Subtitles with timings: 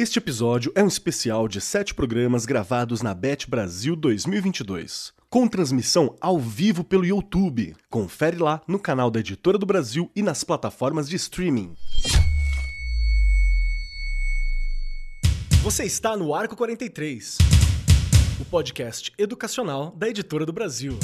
[0.00, 6.16] Este episódio é um especial de sete programas gravados na Bet Brasil 2022, com transmissão
[6.22, 7.76] ao vivo pelo YouTube.
[7.90, 11.76] Confere lá no canal da Editora do Brasil e nas plataformas de streaming.
[15.62, 17.36] Você está no Arco 43,
[18.40, 20.98] o podcast educacional da Editora do Brasil.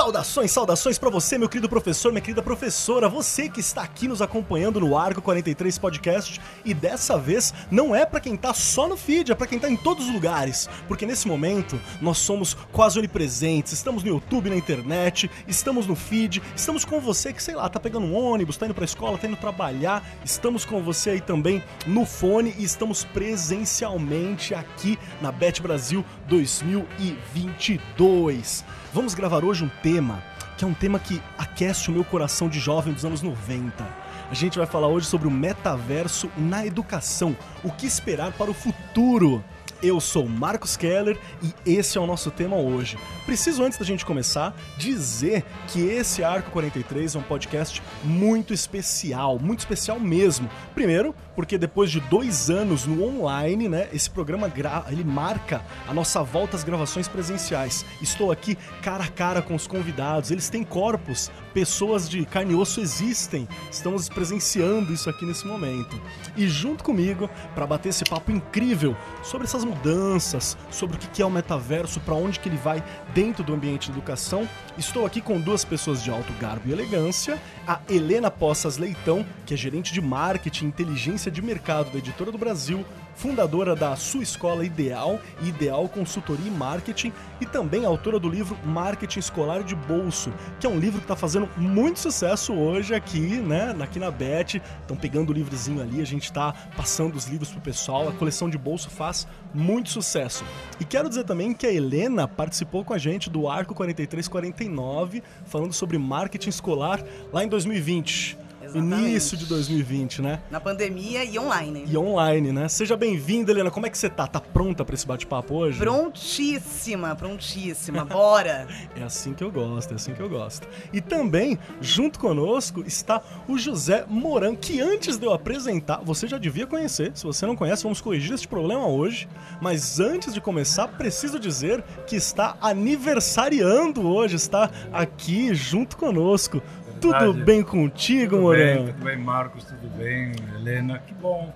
[0.00, 4.22] Saudações, saudações para você, meu querido professor, minha querida professora, você que está aqui nos
[4.22, 8.96] acompanhando no Arco 43 Podcast e dessa vez não é para quem tá só no
[8.96, 12.98] feed, é para quem tá em todos os lugares, porque nesse momento nós somos quase
[12.98, 17.68] onipresentes, estamos no YouTube, na internet, estamos no feed, estamos com você que sei lá,
[17.68, 21.20] tá pegando um ônibus, tá indo pra escola, tá indo trabalhar, estamos com você aí
[21.20, 28.64] também no fone e estamos presencialmente aqui na Bet Brasil 2022.
[28.92, 30.20] Vamos gravar hoje um tema
[30.58, 33.86] que é um tema que aquece o meu coração de jovem dos anos 90.
[34.28, 38.54] A gente vai falar hoje sobre o metaverso na educação, o que esperar para o
[38.54, 39.42] futuro.
[39.82, 42.98] Eu sou Marcos Keller e esse é o nosso tema hoje.
[43.24, 49.38] Preciso, antes da gente começar, dizer que esse Arco 43 é um podcast muito especial,
[49.38, 50.50] muito especial mesmo.
[50.74, 54.52] Primeiro, porque depois de dois anos no online, né, esse programa
[54.90, 57.82] ele marca a nossa volta às gravações presenciais.
[58.02, 62.54] Estou aqui cara a cara com os convidados, eles têm corpos, pessoas de carne e
[62.54, 63.48] osso existem.
[63.70, 65.98] Estamos presenciando isso aqui nesse momento.
[66.36, 71.26] E junto comigo, para bater esse papo incrível sobre essas mudanças, sobre o que é
[71.26, 74.46] o metaverso, para onde que ele vai dentro do ambiente de educação.
[74.76, 79.54] Estou aqui com duas pessoas de alto garbo e elegância, a Helena Poças Leitão, que
[79.54, 84.22] é gerente de marketing e inteligência de mercado da Editora do Brasil, fundadora da sua
[84.22, 89.74] escola Ideal e Ideal Consultoria e Marketing e também autora do livro Marketing Escolar de
[89.74, 94.10] Bolso, que é um livro que está fazendo muito sucesso hoje aqui, né, aqui na
[94.10, 94.62] Bet.
[94.80, 98.08] Estão pegando o livrozinho ali, a gente está passando os livros pro pessoal.
[98.08, 100.44] A coleção de bolso faz muito sucesso.
[100.78, 105.72] E quero dizer também que a Helena participou com a gente do Arco 4349, falando
[105.72, 108.49] sobre marketing escolar lá em 2020.
[108.70, 109.10] Exatamente.
[109.10, 110.40] Início de 2020, né?
[110.50, 111.84] Na pandemia e online.
[111.88, 112.68] E online, né?
[112.68, 113.70] Seja bem-vinda, Helena.
[113.70, 114.26] Como é que você tá?
[114.26, 115.78] Tá pronta para esse bate-papo hoje?
[115.78, 118.04] Prontíssima, prontíssima.
[118.04, 118.68] Bora!
[118.96, 120.68] é assim que eu gosto, é assim que eu gosto.
[120.92, 126.38] E também, junto conosco, está o José Moran, que antes de eu apresentar, você já
[126.38, 127.12] devia conhecer.
[127.14, 129.28] Se você não conhece, vamos corrigir este problema hoje.
[129.60, 136.62] Mas antes de começar, preciso dizer que está aniversariando hoje, está aqui junto conosco
[137.00, 138.84] tudo bem contigo, tudo Moreno?
[138.84, 140.98] Bem, tudo bem, Marcos, tudo bem, Helena.
[140.98, 141.52] Que bom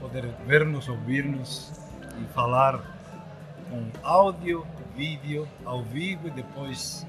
[0.00, 1.72] poder ver-nos, ouvir-nos
[2.20, 2.80] e falar
[3.70, 4.66] com áudio,
[4.96, 7.06] vídeo, ao vivo e depois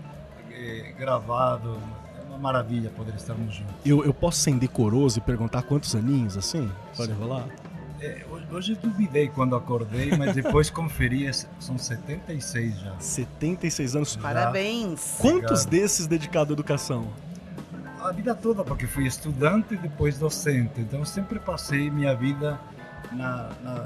[0.51, 1.77] eh, gravado.
[2.17, 3.75] É uma maravilha poder estarmos juntos.
[3.85, 6.69] Eu, eu posso ser indecoroso e perguntar quantos aninhos assim?
[6.95, 7.19] Pode Sim.
[7.19, 7.47] rolar?
[8.01, 11.29] É, hoje eu duvidei quando acordei, mas depois conferi,
[11.59, 12.95] são 76 já.
[12.99, 14.15] 76 anos.
[14.15, 15.15] Parabéns!
[15.19, 15.69] Quantos Obrigado.
[15.69, 17.07] desses dedicados à educação?
[18.01, 20.81] A vida toda, porque fui estudante e depois docente.
[20.81, 22.59] Então sempre passei minha vida
[23.11, 23.85] na, na,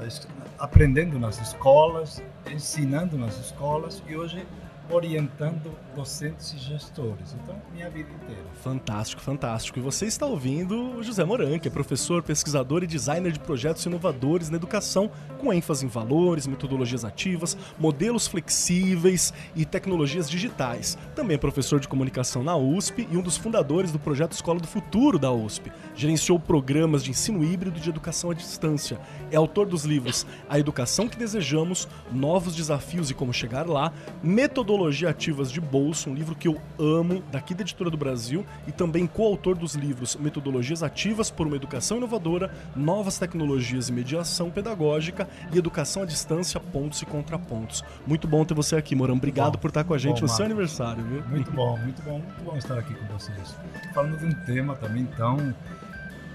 [0.58, 4.46] aprendendo nas escolas, ensinando nas escolas e hoje
[4.90, 7.34] orientando docentes e gestores.
[7.42, 8.44] Então, minha vida inteira.
[8.62, 9.78] Fantástico, fantástico.
[9.78, 13.84] E você está ouvindo o José Moran, que é professor, pesquisador e designer de projetos
[13.86, 20.98] inovadores na educação, com ênfase em valores, metodologias ativas, modelos flexíveis e tecnologias digitais.
[21.14, 24.66] Também é professor de comunicação na USP e um dos fundadores do projeto Escola do
[24.66, 25.72] Futuro da USP.
[25.94, 28.98] Gerenciou programas de ensino híbrido de educação à distância.
[29.30, 33.92] É autor dos livros A Educação que Desejamos, Novos Desafios e Como Chegar Lá,
[34.22, 38.44] Metodologia Metodologia Ativas de Bolso, um livro que eu amo, daqui da Editora do Brasil,
[38.66, 44.50] e também coautor dos livros Metodologias Ativas por uma Educação Inovadora, Novas Tecnologias e Mediação
[44.50, 47.84] Pedagógica e Educação à Distância, Pontos e Contrapontos.
[48.04, 49.14] Muito bom ter você aqui, Moram.
[49.14, 51.22] Obrigado bom, por estar com a gente bom, no seu aniversário, viu?
[51.28, 53.56] Muito bom, muito bom, muito bom estar aqui com vocês.
[53.94, 55.54] Falando de um tema também tão,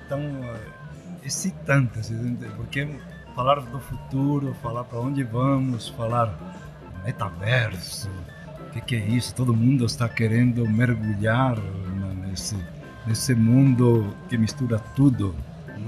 [0.07, 0.57] tão uh,
[1.25, 2.87] excitante, assim, porque
[3.35, 6.33] falar do futuro, falar para onde vamos, falar
[7.03, 8.09] metaverso,
[8.69, 9.33] o que, que, é isso?
[9.33, 11.57] Todo mundo está querendo mergulhar
[12.27, 12.55] nesse,
[13.07, 15.35] nesse mundo que mistura tudo.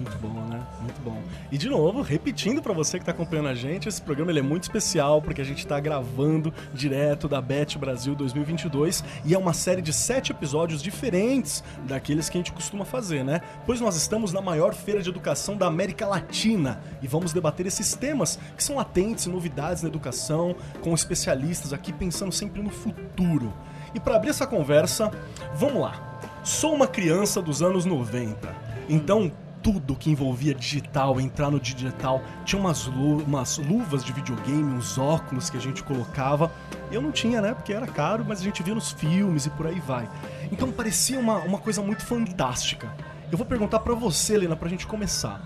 [0.01, 0.59] Muito bom, né?
[0.81, 1.21] Muito bom.
[1.51, 4.44] E de novo, repetindo para você que está acompanhando a gente, esse programa ele é
[4.44, 9.53] muito especial porque a gente está gravando direto da Bet Brasil 2022 e é uma
[9.53, 13.42] série de sete episódios diferentes daqueles que a gente costuma fazer, né?
[13.63, 17.94] Pois nós estamos na maior feira de educação da América Latina e vamos debater esses
[17.94, 23.54] temas que são latentes, novidades na educação, com especialistas aqui pensando sempre no futuro.
[23.94, 25.12] E para abrir essa conversa,
[25.54, 26.19] vamos lá.
[26.44, 28.50] Sou uma criança dos anos 90,
[28.89, 34.63] então tudo que envolvia digital, entrar no digital, tinha umas, lu umas luvas de videogame,
[34.63, 36.51] uns óculos que a gente colocava.
[36.91, 37.53] Eu não tinha, né?
[37.53, 40.09] Porque era caro, mas a gente via nos filmes e por aí vai.
[40.51, 42.93] Então parecia uma, uma coisa muito fantástica.
[43.31, 45.39] Eu vou perguntar para você, Helena, pra gente começar.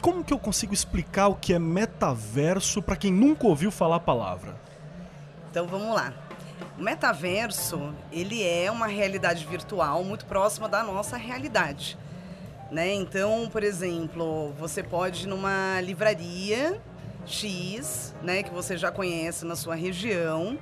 [0.00, 4.00] Como que eu consigo explicar o que é metaverso para quem nunca ouviu falar a
[4.00, 4.54] palavra?
[5.50, 6.12] Então vamos lá.
[6.78, 11.98] O metaverso, ele é uma realidade virtual muito próxima da nossa realidade.
[12.70, 12.94] Né?
[12.94, 16.78] Então, por exemplo, você pode ir numa livraria
[17.24, 20.58] X, né, que você já conhece na sua região,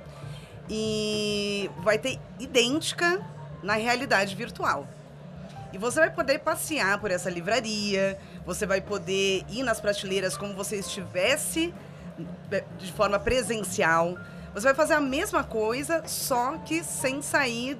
[0.69, 3.21] e vai ter idêntica
[3.63, 4.87] na realidade virtual.
[5.73, 10.53] E você vai poder passear por essa livraria, você vai poder ir nas prateleiras como
[10.53, 11.73] você estivesse
[12.51, 14.17] eh, de forma presencial.
[14.53, 17.77] Você vai fazer a mesma coisa, só que sem sair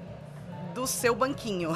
[0.78, 1.76] do seu banquinho,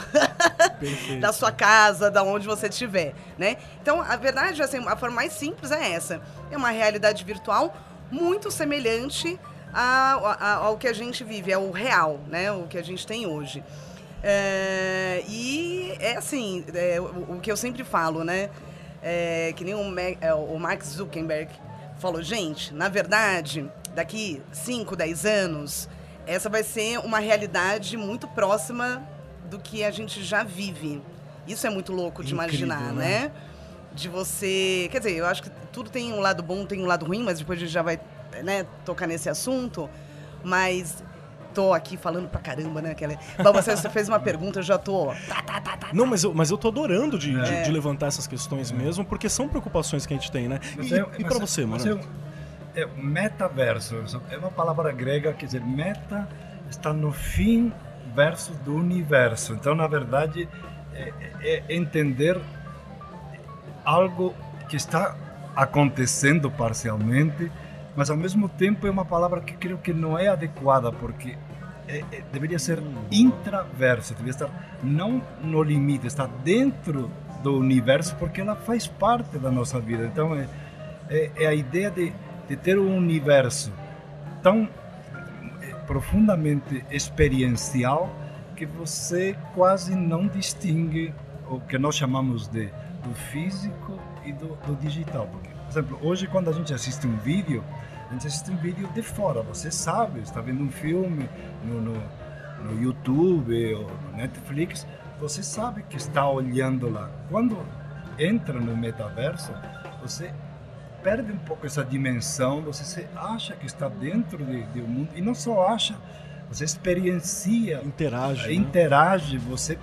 [1.19, 3.57] da sua casa, da onde você estiver, né?
[3.81, 6.21] Então, a verdade, assim, a forma mais simples é essa.
[6.51, 7.75] É uma realidade virtual
[8.11, 9.39] muito semelhante
[9.73, 10.27] ao,
[10.65, 12.51] ao que a gente vive, é o real, né?
[12.51, 13.63] O que a gente tem hoje.
[14.21, 18.51] É, e é assim, é, o, o, que eu sempre falo, né?
[19.01, 21.51] É, que nem o, é, o Mark Zuckerberg
[21.97, 25.89] falou, gente, na verdade, daqui 5, 10 anos,
[26.25, 29.03] essa vai ser uma realidade muito próxima
[29.49, 31.01] do que a gente já vive.
[31.47, 33.19] Isso é muito louco de Incrível, imaginar, né?
[33.23, 33.31] né?
[33.93, 34.87] De você.
[34.91, 37.39] Quer dizer, eu acho que tudo tem um lado bom, tem um lado ruim, mas
[37.39, 37.99] depois a gente já vai
[38.43, 39.89] né, tocar nesse assunto.
[40.43, 41.03] Mas
[41.53, 42.91] tô aqui falando pra caramba, né?
[42.91, 43.15] Aquela...
[43.43, 45.07] Bom, você, você fez uma pergunta, eu já tô.
[45.27, 47.41] Tá, tá, tá, tá, Não, mas eu, mas eu tô adorando de, é.
[47.41, 50.59] de, de, levantar essas questões mesmo, porque são preocupações que a gente tem, né?
[50.81, 51.99] E, eu, e pra você, mano?
[52.75, 53.95] É metaverso.
[54.29, 56.27] É uma palavra grega que quer dizer meta
[56.69, 57.71] está no fim
[58.15, 59.53] verso do universo.
[59.53, 60.47] Então, na verdade,
[60.93, 62.39] é, é, é entender
[63.83, 64.33] algo
[64.69, 65.15] que está
[65.55, 67.51] acontecendo parcialmente,
[67.95, 71.37] mas ao mesmo tempo é uma palavra que creio que não é adequada porque
[71.87, 72.81] é, é, deveria ser
[73.11, 77.11] intraverso, deveria estar não no limite, está dentro
[77.43, 80.05] do universo porque ela faz parte da nossa vida.
[80.05, 80.47] Então é,
[81.09, 82.13] é, é a ideia de
[82.51, 83.71] de ter um universo
[84.43, 84.67] tão
[85.61, 88.13] eh, profundamente experiencial
[88.57, 91.13] que você quase não distingue
[91.49, 92.69] o que nós chamamos de
[93.03, 95.29] do físico e do, do digital.
[95.31, 97.63] Porque, por exemplo, hoje quando a gente assiste um vídeo,
[98.09, 99.41] a gente assiste um vídeo de fora.
[99.43, 101.29] Você sabe, está vendo um filme
[101.63, 102.03] no, no,
[102.65, 104.85] no YouTube ou no Netflix,
[105.21, 107.09] você sabe que está olhando lá.
[107.29, 107.57] Quando
[108.19, 109.53] entra no metaverso,
[110.01, 110.33] você
[111.03, 115.21] perde um pouco essa dimensão, você acha que está dentro de, de um mundo, e
[115.21, 115.95] não só acha,
[116.49, 118.53] você experiencia, interage, né?
[118.53, 119.77] interage, você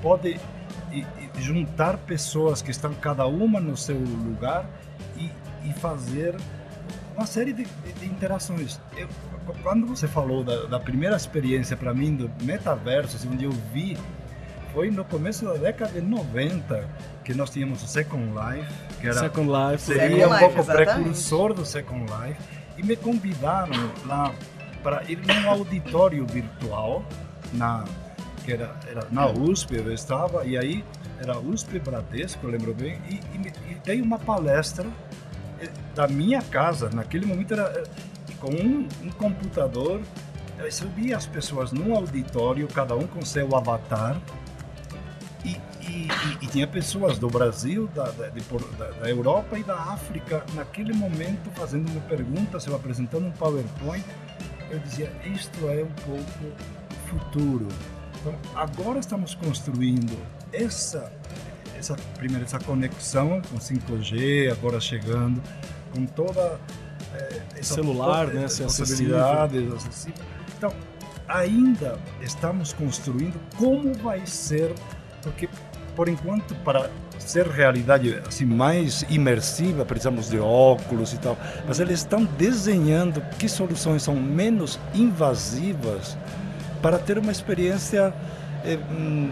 [0.00, 0.38] pode
[1.38, 4.64] juntar pessoas que estão cada uma no seu lugar
[5.16, 5.30] e,
[5.68, 6.36] e fazer
[7.16, 8.80] uma série de, de, de interações.
[8.96, 9.08] Eu,
[9.62, 13.96] quando você falou da, da primeira experiência para mim do metaverso, assim, onde eu vi
[14.74, 16.86] foi no começo da década de 90
[17.24, 18.68] que nós tínhamos o Second Life,
[19.00, 20.94] que era Second Life, seria Second um Life, pouco exatamente.
[20.94, 22.40] precursor do Second Life,
[22.76, 24.34] e me convidaram lá
[24.82, 27.04] para ir num auditório virtual
[27.52, 27.84] na
[28.44, 30.84] que era, era na USP eu estava e aí
[31.18, 34.86] era USP Bradesco, eu lembro bem, e, e, e dei uma palestra
[35.60, 37.84] eh, da minha casa, naquele momento era eh,
[38.38, 40.02] com um, um computador,
[40.58, 44.20] eu via as pessoas num auditório, cada um com seu avatar,
[45.44, 46.08] e, e,
[46.40, 48.40] e, tinha pessoas do Brasil, da, da, de,
[49.00, 54.04] da, Europa e da África naquele momento fazendo-me perguntas, eu apresentando um PowerPoint.
[54.70, 56.54] Eu dizia: isto é um pouco
[57.06, 57.68] futuro.
[58.20, 60.18] Então, agora estamos construindo
[60.50, 61.12] essa,
[61.76, 65.42] essa primeiro essa conexão com 5G, agora chegando,
[65.92, 66.58] com toda
[67.14, 70.24] é, essa celular, né, essa possibilidades acessível.
[70.56, 70.72] Então,
[71.28, 74.72] ainda estamos construindo como vai ser
[75.24, 75.48] porque
[75.96, 82.00] por enquanto para ser realidade assim mais imersiva precisamos de óculos e tal, mas eles
[82.00, 86.16] estão desenhando que soluções são menos invasivas
[86.82, 88.12] para ter uma experiência
[88.64, 88.78] eh,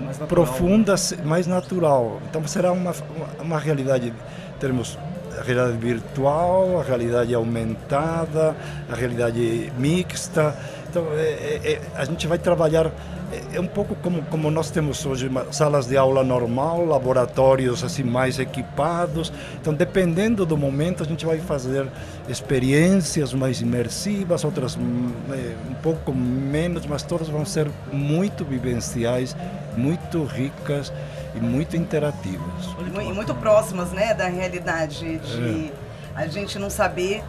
[0.05, 0.95] mais profunda,
[1.25, 2.21] mais natural.
[2.29, 2.95] Então será uma
[3.41, 4.13] uma realidade
[4.59, 4.99] teremos
[5.39, 8.55] a realidade virtual, a realidade aumentada,
[8.91, 10.55] a realidade mixta
[10.93, 12.93] Então, é, é, é, a gente vai trabalhar
[13.33, 18.03] é, é, um pouco como, como nós temos hoje salas de aula normal, laboratórios assim
[18.03, 19.33] mais equipados.
[19.59, 21.89] Então, dependendo do momento, a gente vai fazer
[22.29, 29.35] experiências mais imersivas, outras hum, é, um pouco menos, mas todas vão ser muito vivenciais,
[29.75, 30.93] muito ricas
[31.35, 32.69] e muito interativas.
[33.01, 35.73] E muito próximas, né, da realidade de é.
[36.15, 37.25] a gente não saber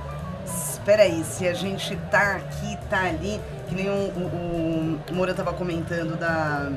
[0.84, 5.34] espera aí, se a gente tá aqui, tá ali, que nem o, o, o Moura
[5.34, 6.72] tava comentando da,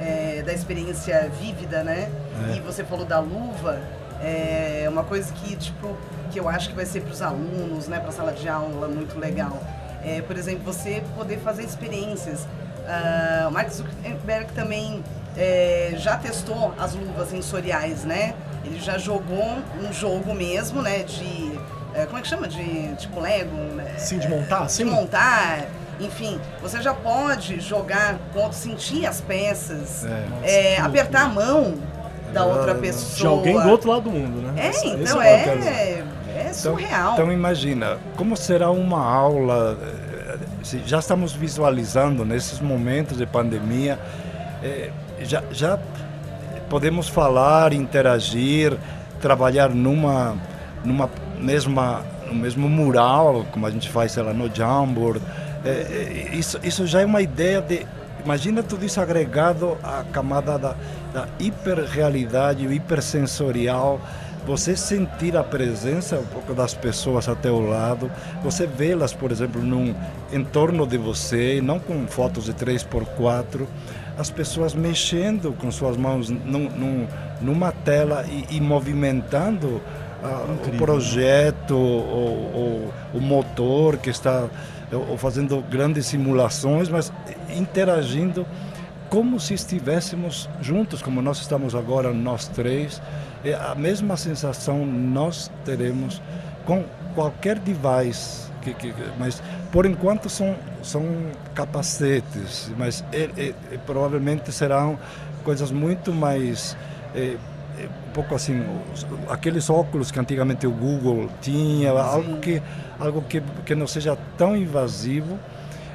[0.00, 2.10] é, da experiência vívida, né?
[2.50, 2.56] É.
[2.56, 3.80] E você falou da luva,
[4.20, 5.96] é uma coisa que, tipo,
[6.30, 8.88] que eu acho que vai ser para os alunos, né, para a sala de aula,
[8.88, 9.62] muito legal.
[10.04, 12.42] É, por exemplo, você poder fazer experiências.
[12.42, 15.02] Uh, o Mark Zuckerberg também
[15.36, 18.34] é, já testou as luvas sensoriais, né?
[18.64, 21.58] Ele já jogou um jogo mesmo, né, de
[21.94, 22.46] é, como é que chama?
[22.46, 23.56] De tipo Lego?
[23.56, 23.94] Né?
[23.98, 24.68] Sim, de montar?
[24.68, 24.84] Sim.
[24.84, 25.66] De montar.
[26.00, 30.04] Enfim, você já pode jogar quando sentir as peças,
[30.42, 31.74] é, é, apertar a mão
[32.32, 33.16] da outra pessoa.
[33.16, 34.54] De alguém do outro lado do mundo, né?
[34.56, 36.04] É, então é, é,
[36.36, 37.12] é surreal.
[37.14, 43.98] Então, então imagina, como será uma aula, eh, já estamos visualizando nesses momentos de pandemia,
[44.62, 44.90] é,
[45.20, 45.78] já, já
[46.68, 48.76] podemos falar, interagir,
[49.20, 50.36] trabalhar numa,
[50.84, 55.20] numa mesma, no mesmo mural, como a gente faz lá no Jamboard.
[55.64, 57.86] É, é, isso, isso já é uma ideia de.
[58.24, 60.74] Imagina tudo isso agregado à camada da,
[61.12, 64.00] da hiperrealidade, o hipersensorial.
[64.46, 68.10] Você sentir a presença um pouco das pessoas até o lado,
[68.42, 69.94] você vê-las, por exemplo, num
[70.32, 73.66] entorno de você, não com fotos de 3x4,
[74.16, 77.06] as pessoas mexendo com suas mãos num, num,
[77.42, 79.82] numa tela e, e movimentando
[80.66, 84.48] o projeto, o, o, o, motor que está
[84.92, 87.12] ou fazendo grandes simulações, mas
[87.54, 88.46] interagindo
[89.08, 93.00] como se estivéssemos juntos, como nós estamos agora, nós três.
[93.44, 96.20] É a mesma sensação nós teremos
[96.66, 99.42] com qualquer device, que, que, mas
[99.72, 101.04] por enquanto são, são
[101.54, 104.98] capacetes, mas é, é, provavelmente serão
[105.44, 106.76] coisas muito mais
[107.14, 107.36] é,
[108.18, 108.64] pouco assim
[109.28, 111.98] aqueles óculos que antigamente o Google tinha Sim.
[111.98, 112.60] algo que
[112.98, 115.38] algo que, que não seja tão invasivo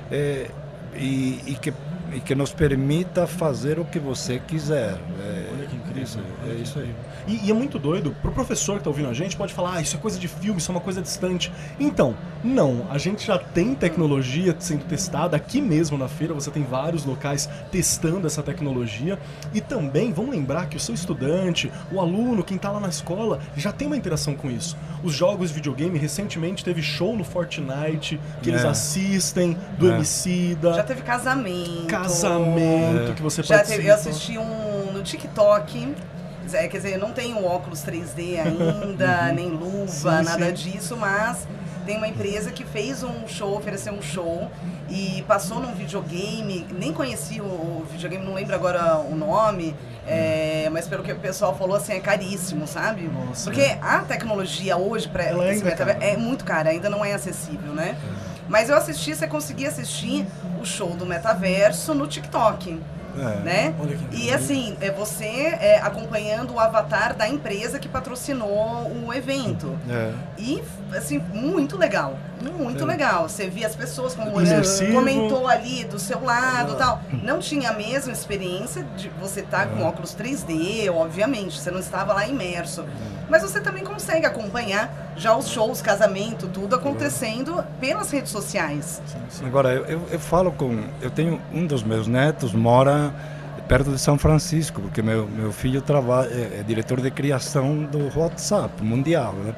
[0.09, 0.49] é,
[0.95, 1.73] e, e, que
[2.13, 4.93] e que nos permita fazer o que você quiser.
[5.19, 6.03] É, Olha que incrível.
[6.03, 6.95] Isso, é isso aí
[7.27, 9.81] e, e, é muito doido, pro professor que está ouvindo a gente, pode falar, ah,
[9.81, 11.51] isso é coisa de filme, isso é uma coisa distante.
[11.79, 16.63] Então, não, a gente já tem tecnologia sendo testada aqui mesmo na feira, você tem
[16.63, 19.17] vários locais testando essa tecnologia.
[19.53, 23.39] E também, vamos lembrar que o seu estudante, o aluno, quem está lá na escola,
[23.55, 24.77] já tem uma interação com isso.
[25.03, 28.53] Os jogos de videogame, recentemente teve show no Fortnite, que é.
[28.53, 29.95] eles assistem, do é.
[29.95, 30.73] Emicida.
[30.73, 31.87] Já teve casamento.
[31.87, 33.13] Casamento, é.
[33.13, 33.77] que você já participa.
[33.77, 35.93] Teve, eu assisti um no TikTok
[36.51, 40.53] é, quer dizer, eu não tenho óculos 3D ainda, nem luva, sim, nada sim.
[40.53, 41.47] disso, mas
[41.85, 44.49] tem uma empresa que fez um show, ofereceu um show
[44.89, 49.75] e passou num videogame, nem conheci o videogame, não lembro agora o nome,
[50.07, 53.03] é, mas pelo que o pessoal falou, assim, é caríssimo, sabe?
[53.03, 53.79] Nossa, Porque é.
[53.81, 57.97] a tecnologia hoje para é, é muito cara, ainda não é acessível, né?
[58.29, 58.33] É.
[58.47, 60.25] Mas eu assisti, você conseguia assistir
[60.61, 62.79] o show do metaverso no TikTok.
[63.17, 63.39] É.
[63.43, 63.75] Né?
[64.11, 69.77] E assim, é você é, acompanhando o avatar da empresa que patrocinou o evento.
[69.89, 70.11] É.
[70.37, 70.63] E
[70.95, 72.17] assim, muito legal.
[72.51, 72.87] Muito é.
[72.87, 73.29] legal.
[73.29, 74.31] Você via as pessoas como
[74.93, 77.01] comentou ali do seu lado tal.
[77.23, 81.59] Não tinha a mesma experiência de você estar tá com óculos 3D, obviamente.
[81.59, 82.85] Você não estava lá imerso.
[83.29, 89.01] Mas você também consegue acompanhar já os shows, casamento, tudo acontecendo pelas redes sociais.
[89.43, 90.83] Agora, eu, eu falo com.
[91.01, 93.13] Eu tenho um dos meus netos, mora
[93.67, 98.11] perto de São Francisco, porque meu, meu filho trabalha, é, é diretor de criação do
[98.17, 99.33] WhatsApp mundial.
[99.33, 99.53] Né?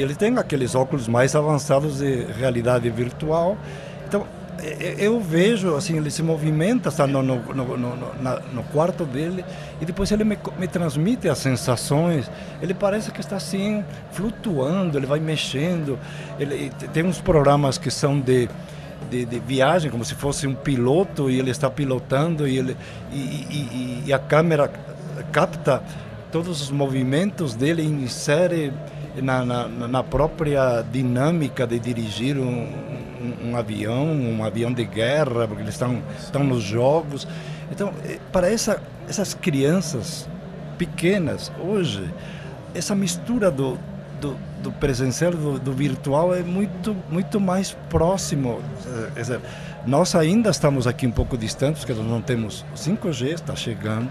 [0.00, 3.56] Ele tem aqueles óculos mais avançados de realidade virtual.
[4.06, 4.26] Então,
[4.98, 7.96] eu vejo, assim, ele se movimenta, está no, no, no,
[8.54, 9.44] no, quarto dele
[9.80, 12.30] e depois ele me, me transmite as sensações.
[12.62, 15.98] Ele parece que está assim, flutuando, ele vai mexendo.
[16.38, 18.48] Ele tem uns programas que são de,
[19.10, 22.76] de, de viagem, como se fosse um piloto e ele está pilotando e, ele,
[23.12, 24.70] e, e, e a câmera
[25.32, 25.82] capta
[26.32, 28.72] todos os movimentos dele e insere
[29.22, 35.46] na, na, na própria dinâmica de dirigir um, um, um, avião, um avião de guerra,
[35.46, 37.26] porque eles estão, estão nos jogos.
[37.70, 40.28] Então, eh, para essa, essas crianças
[40.78, 42.08] pequenas, hoje,
[42.74, 43.78] essa mistura do,
[44.20, 48.60] do, do presencial do, do virtual é muito, muito mais próximo.
[49.16, 49.40] Eh,
[49.86, 54.10] Nós ainda estamos aqui um pouco distantes, porque nós não temos 5G, está chegando.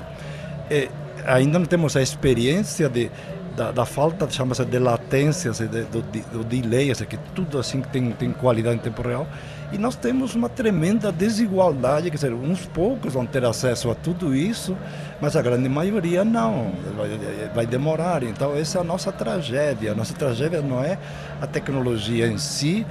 [0.70, 0.90] E
[1.26, 3.12] ainda não temos a experiência de,
[3.56, 8.32] da, da falta, chama-se de latência, de, do, do delay, que tudo assim tem, tem
[8.32, 9.28] qualidade em tempo real.
[9.72, 14.36] E nós temos uma tremenda desigualdade, quer dizer, uns poucos vão ter acesso a tudo
[14.36, 14.78] isso,
[15.20, 18.24] mas a grande maioria não, vai, vai demorar.
[18.24, 19.92] Então, essa é a nossa tragédia.
[19.92, 20.98] A nossa tragédia não é
[21.42, 22.86] a tecnologia em si,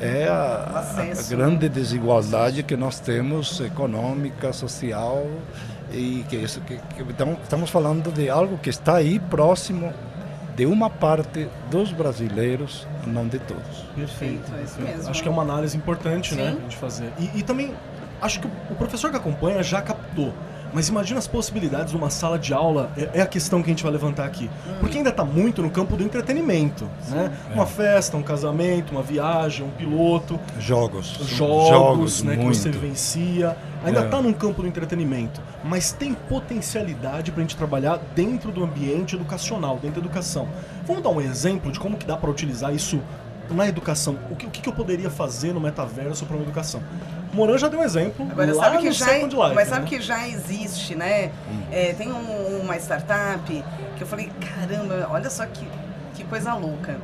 [0.00, 5.26] é a, a, a grande desigualdade que nós temos econômica, social
[5.94, 9.92] e que isso que, que então estamos falando de algo que está aí próximo
[10.56, 13.84] de uma parte dos brasileiros, não de todos.
[13.94, 15.10] Perfeito, é isso mesmo.
[15.10, 16.58] Acho que é uma análise importante, né, Sim.
[16.58, 17.12] né, de fazer.
[17.18, 17.74] E, e também
[18.22, 20.32] acho que o professor que acompanha já captou
[20.74, 23.72] mas imagina as possibilidades de uma sala de aula, é, é a questão que a
[23.72, 24.50] gente vai levantar aqui.
[24.66, 24.74] Hum.
[24.80, 26.90] Porque ainda está muito no campo do entretenimento.
[27.08, 27.32] Né?
[27.50, 27.54] É.
[27.54, 30.38] Uma festa, um casamento, uma viagem, um piloto.
[30.58, 31.16] Jogos.
[31.28, 33.56] Jogos, Jogos né, que você vivencia.
[33.84, 34.22] Ainda está é.
[34.22, 35.40] num campo do entretenimento.
[35.62, 40.48] Mas tem potencialidade para a gente trabalhar dentro do ambiente educacional, dentro da educação.
[40.84, 43.00] Vamos dar um exemplo de como que dá para utilizar isso
[43.50, 46.82] na educação, o que, o que eu poderia fazer no metaverso para uma educação?
[47.34, 48.26] Moran já deu um exemplo.
[48.30, 49.88] Agora, sabe que já, Life, mas sabe né?
[49.88, 51.30] que já existe, né?
[51.50, 51.62] Hum.
[51.72, 53.64] É, tem um, uma startup
[53.96, 55.66] que eu falei, caramba, olha só que,
[56.14, 56.96] que coisa louca.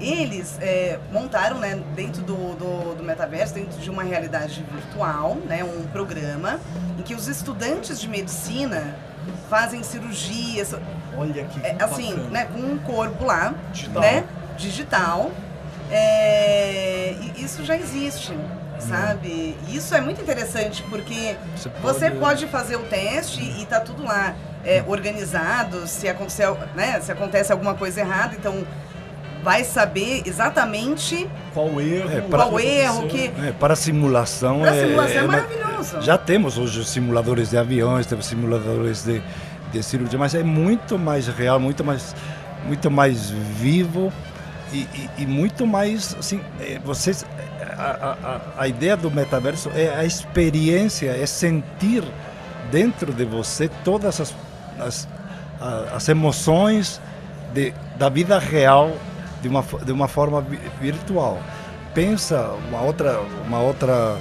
[0.00, 5.62] Eles é, montaram, né, dentro do, do, do, metaverso, dentro de uma realidade virtual, né,
[5.62, 6.58] um programa
[6.98, 8.96] em que os estudantes de medicina
[9.48, 10.74] fazem cirurgias.
[11.16, 12.30] Olha que é, assim, bacana.
[12.30, 14.02] né, com um corpo lá, digital.
[14.02, 14.24] né,
[14.56, 15.30] digital
[15.90, 18.32] é, isso já existe,
[18.78, 19.56] sabe?
[19.68, 24.04] Isso é muito interessante porque você pode, você pode fazer o teste e está tudo
[24.04, 25.86] lá é, organizado.
[25.86, 28.64] Se acontecer, né, se acontece alguma coisa errada, então
[29.42, 34.86] vai saber exatamente qual erro, é, para, qual erro que é, para simulação para é,
[34.86, 36.00] simulação é, é maravilhoso.
[36.00, 39.22] Já temos hoje simuladores de aviões, temos simuladores de,
[39.70, 42.16] de cirurgia, mas é muito mais real, muito mais
[42.66, 44.10] muito mais vivo
[44.74, 47.24] e, e, e muito mais, assim, é, vocês,
[47.78, 52.02] a, a, a ideia do metaverso é a experiência, é sentir
[52.72, 54.34] dentro de você todas as,
[54.80, 55.08] as,
[55.94, 57.00] as emoções
[57.52, 58.92] de, da vida real
[59.40, 60.44] de uma, de uma forma
[60.80, 61.38] virtual.
[61.94, 64.18] Pensa uma outra, uma outra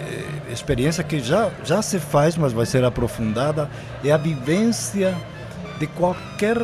[0.00, 3.70] eh, experiência que já, já se faz, mas vai ser aprofundada,
[4.04, 5.14] é a vivência
[5.78, 6.56] de qualquer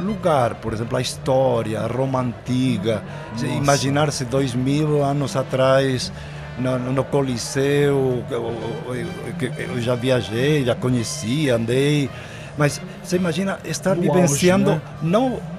[0.00, 3.02] lugar, por exemplo, a história, a Roma antiga,
[3.42, 6.12] imaginar-se dois mil anos atrás
[6.58, 8.52] no, no Coliseu, eu,
[8.88, 12.10] eu, eu, já viajei, já conheci, andei,
[12.56, 14.98] mas você imagina estar no vivenciando, auge, né?
[15.02, 15.56] não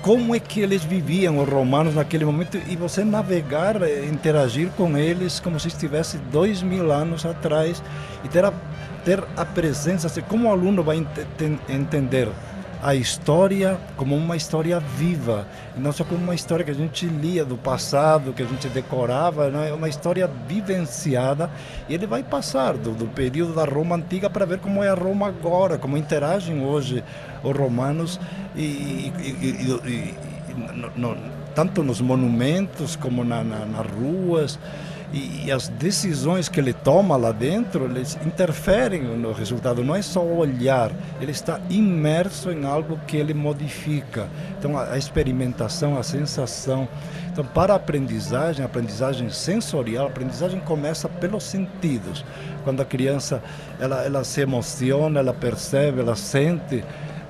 [0.00, 4.96] como é que eles viviam, os romanos, naquele momento, e você navegar, eh, interagir com
[4.96, 7.82] eles como se estivesse dois mil anos atrás,
[8.24, 8.52] e ter a,
[9.04, 11.08] ter a presença, como o aluno vai ent
[11.68, 12.28] entender
[12.86, 15.44] a história como uma história viva,
[15.76, 18.68] e não só como uma história que a gente lia do passado, que a gente
[18.68, 21.50] decorava, não é uma história vivenciada,
[21.88, 24.94] e ele vai passar do, do período da Roma antiga para ver como é a
[24.94, 27.02] Roma agora, como interagem hoje
[27.42, 28.20] os romanos,
[28.54, 31.16] e, e, e, no, no,
[31.56, 34.60] tanto nos monumentos como na, na, nas ruas,
[35.12, 39.84] e, as decisões que ele toma lá dentro, eles interferem no resultado.
[39.84, 40.90] Não é só olhar,
[41.20, 44.28] ele está imerso em algo que ele modifica.
[44.58, 46.88] Então, a, experimentação, a sensação.
[47.30, 52.24] Então, para a aprendizagem, a aprendizagem sensorial, a aprendizagem começa pelos sentidos.
[52.64, 53.42] Quando a criança
[53.78, 56.82] ela, ela se emociona, ela percebe, ela sente,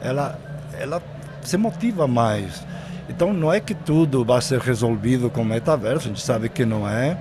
[0.03, 0.39] ela,
[0.79, 1.03] ela
[1.43, 2.65] se motiva mais.
[3.09, 6.89] Então não é que tudo vai ser resolvido com metaverso, a gente sabe que não
[6.89, 7.17] é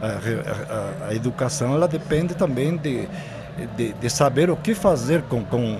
[0.00, 3.08] a, a, a educação ela depende também de,
[3.76, 5.78] de, de, saber o que fazer com, com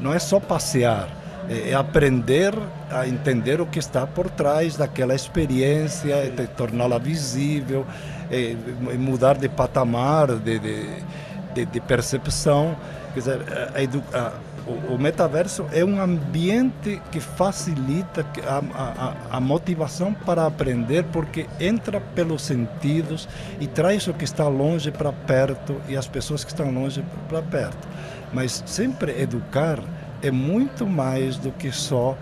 [0.00, 1.08] não é só passear
[1.48, 2.54] é, é aprender
[2.90, 7.86] a entender o que está por trás daquela experiência é torná-la visível
[8.30, 8.54] é,
[8.96, 12.76] mudar de patamar de, de, de, percepção.
[13.14, 13.40] Quer dizer
[13.74, 14.32] a, a,
[14.68, 21.46] o, o, metaverso é um ambiente que facilita a, a, a, motivação para aprender, porque
[21.58, 23.28] entra pelos sentidos
[23.58, 27.40] e traz o que está longe para perto e as pessoas que estão longe para
[27.42, 27.88] perto.
[28.32, 29.80] Mas sempre educar
[30.22, 32.16] é muito mais do que só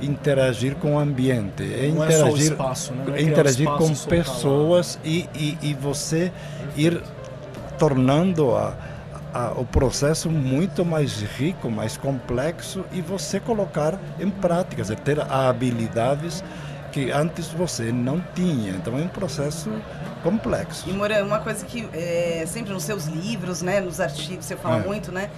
[0.00, 3.04] interagir com o ambiente, é Não interagir, é espaço, né?
[3.16, 6.32] é interagir com pessoas e, e, e você
[6.74, 7.02] ir
[7.78, 8.74] tornando a
[9.32, 16.42] a, o processo muito mais rico, mais complexo e você colocar em prática, ter habilidades
[16.92, 18.72] que antes você não tinha.
[18.72, 19.70] Então é um processo
[20.22, 20.88] complexo.
[20.88, 24.78] E Moura, uma coisa que é, sempre nos seus livros, né, nos artigos você fala
[24.78, 24.86] É.
[24.86, 25.30] muito, né,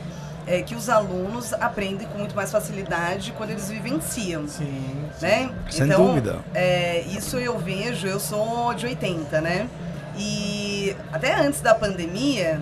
[0.47, 4.49] é que os alunos aprendem com muito mais facilidade quando eles vivenciam.
[4.49, 5.05] Sim.
[5.21, 5.51] né?
[5.71, 6.39] Sem então, dúvida.
[6.55, 9.69] É, isso eu vejo, eu sou de 80, né?
[10.17, 12.61] E até antes da pandemia,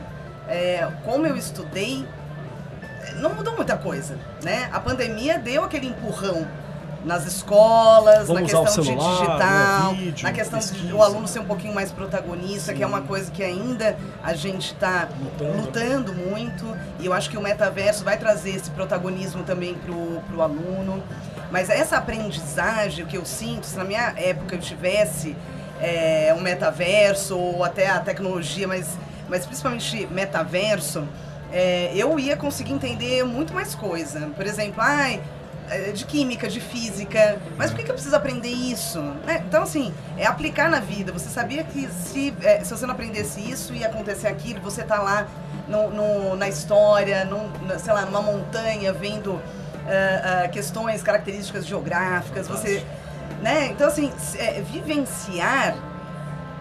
[0.50, 2.06] é, como eu estudei,
[3.16, 4.68] não mudou muita coisa, né?
[4.72, 6.46] A pandemia deu aquele empurrão
[7.04, 10.94] nas escolas, na Vamos o questão de celular, digital, né, vídeo, na questão de pesquisa.
[10.94, 14.72] o aluno ser um pouquinho mais protagonista, que é uma coisa que ainda a gente
[14.72, 15.56] está Lutando.
[15.56, 16.76] lutando muito.
[16.98, 21.02] E eu acho que o metaverso vai trazer esse protagonismo também pro, pro aluno.
[21.50, 25.34] Mas essa aprendizagem, o que eu sinto, se na minha época eu tivesse
[25.80, 28.98] é, um metaverso ou até a tecnologia, mas,
[29.30, 31.06] mas principalmente metaverso,
[31.52, 34.28] é, eu ia conseguir entender muito mais coisa.
[34.36, 35.20] Por exemplo, ai,
[35.70, 39.00] é, de química, de física, mas por que, que eu preciso aprender isso?
[39.24, 39.42] né?
[39.46, 41.12] então, assim, é aplicar na vida.
[41.12, 45.00] Você sabia que se, é, se você não aprendesse isso, ia acontecer aquilo, você tá
[45.00, 45.26] lá
[45.68, 49.40] no, no- na história, num, na- sei lá, numa montanha, vendo
[49.86, 52.84] ah, ah, questões, características geográficas, você...
[53.42, 53.68] Né?
[53.68, 55.74] Então, assim, é, vivenciar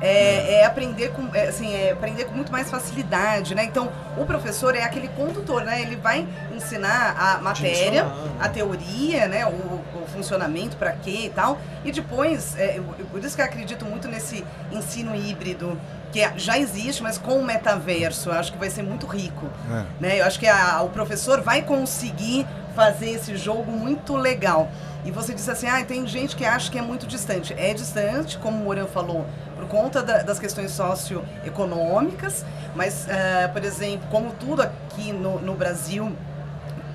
[0.01, 4.25] é, é aprender com é, assim é aprender com muito mais facilidade né então o
[4.25, 8.15] professor é aquele condutor né ele vai ensinar a matéria Direcionar.
[8.39, 12.79] a teoria né o, o funcionamento para quê e tal e depois é,
[13.11, 15.79] por isso que eu acredito muito nesse ensino híbrido
[16.11, 19.47] que é- já existe mas com o metaverso eu acho que vai ser muito rico
[19.69, 19.83] É.
[19.99, 20.19] né?
[20.21, 24.69] Eu acho que a- o professor vai conseguir fazer esse jogo muito legal.
[25.05, 27.53] E você disse assim, ah, tem gente que acha que é muito distante.
[27.57, 33.63] É distante, como o Moran falou, por conta da- das questões socioeconômicas, mas, ah, por
[33.63, 36.11] exemplo, como tudo aqui no, no Brasil,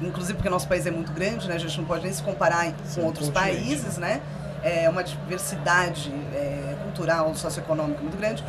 [0.03, 1.55] inclusive porque nosso país é muito grande, né?
[1.55, 4.21] A gente não pode nem se comparar Sim, com outros continente, países, né?
[4.63, 8.45] É uma diversidade é, cultural, socioeconômica muito grande.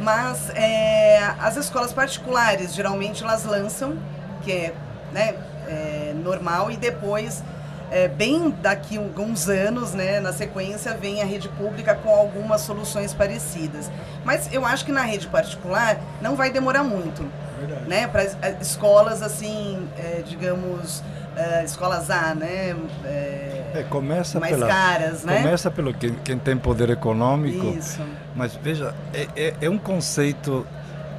[0.00, 3.96] Mas é, as escolas particulares, geralmente, elas lançam,
[4.42, 4.74] que é,
[5.12, 5.34] né,
[5.68, 7.42] é normal, e depois,
[7.92, 13.12] é, bem daqui alguns anos, né, na sequência, vem a rede pública com algumas soluções
[13.12, 13.90] parecidas.
[14.24, 17.88] Mas eu acho que na rede particular não vai demorar muito Verdade.
[17.88, 18.24] né, para
[18.60, 21.04] escolas assim, é, digamos,
[21.36, 22.74] é, escolas A, né,
[23.04, 25.42] é, começa mais pela, caras, né?
[25.42, 27.66] Começa pelo quem, quem tem poder econômico.
[27.78, 28.02] Isso.
[28.34, 30.66] Mas veja, é, é, é um conceito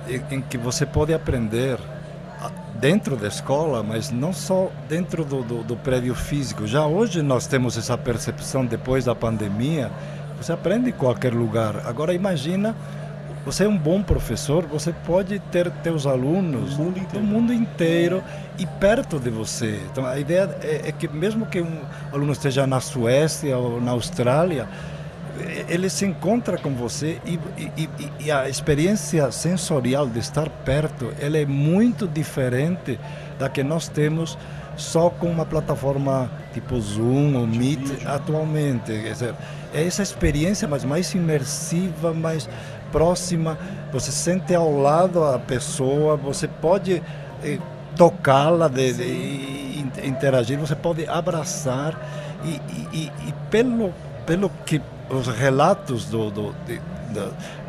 [0.07, 1.79] em, em que você pode aprender
[2.79, 6.67] dentro da escola, mas não só dentro do, do, do prédio físico.
[6.67, 9.91] Já hoje nós temos essa percepção depois da pandemia.
[10.37, 11.85] Você aprende em qualquer lugar.
[11.85, 12.75] Agora imagina,
[13.45, 17.25] você é um bom professor, você pode ter teus alunos Do mundo do inteiro.
[17.25, 18.23] mundo inteiro
[18.57, 19.81] e perto de você.
[19.91, 23.91] Então a ideia é, é que mesmo que um aluno esteja na Suécia ou na
[23.91, 24.67] Austrália,
[25.67, 31.37] ele se encontra com você e, e- e- a experiência sensorial de estar perto, ela
[31.37, 32.99] é muito diferente
[33.39, 34.37] da que nós temos
[34.77, 38.91] só com uma plataforma tipo Zoom ou Meet atualmente.
[38.91, 39.33] Dizer,
[39.73, 42.47] é essa experiência mas mais imersiva, mais
[42.91, 43.57] próxima.
[43.91, 47.01] Você sente ao lado a pessoa, você pode
[47.43, 47.57] eh,
[47.95, 51.99] tocá-la, e in- interagir, você pode abraçar
[52.43, 53.93] e, e- e- e pelo
[54.25, 54.81] pelo que
[55.13, 56.81] os relatos do, do de-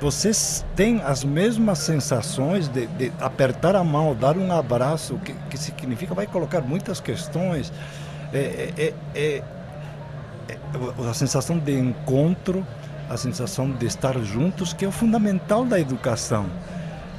[0.00, 5.58] vocês têm as mesmas sensações de, de apertar a mão, dar um abraço, que, que
[5.58, 7.72] significa vai colocar muitas questões.
[8.32, 8.38] É,
[8.78, 9.42] é- é- é-
[10.48, 12.66] é a sensação de encontro,
[13.08, 16.46] a sensação de estar juntos, que é o fundamental da educação.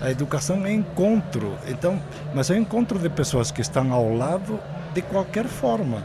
[0.01, 1.99] A educação é encontro, então,
[2.33, 4.59] mas é encontro de pessoas que estão ao lado
[4.93, 6.03] de qualquer forma.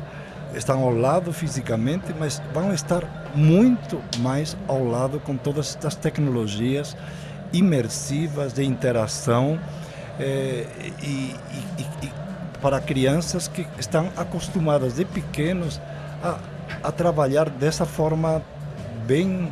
[0.54, 6.96] Estão ao lado fisicamente, mas vão estar muito mais ao lado com todas estas tecnologias
[7.52, 9.58] imersivas de interação
[10.18, 10.66] eh,
[11.02, 11.34] e,
[11.78, 12.12] e- e-
[12.60, 15.80] para crianças que estão acostumadas de pequenos
[16.22, 16.38] a,
[16.82, 18.42] a trabalhar dessa forma
[19.06, 19.50] bem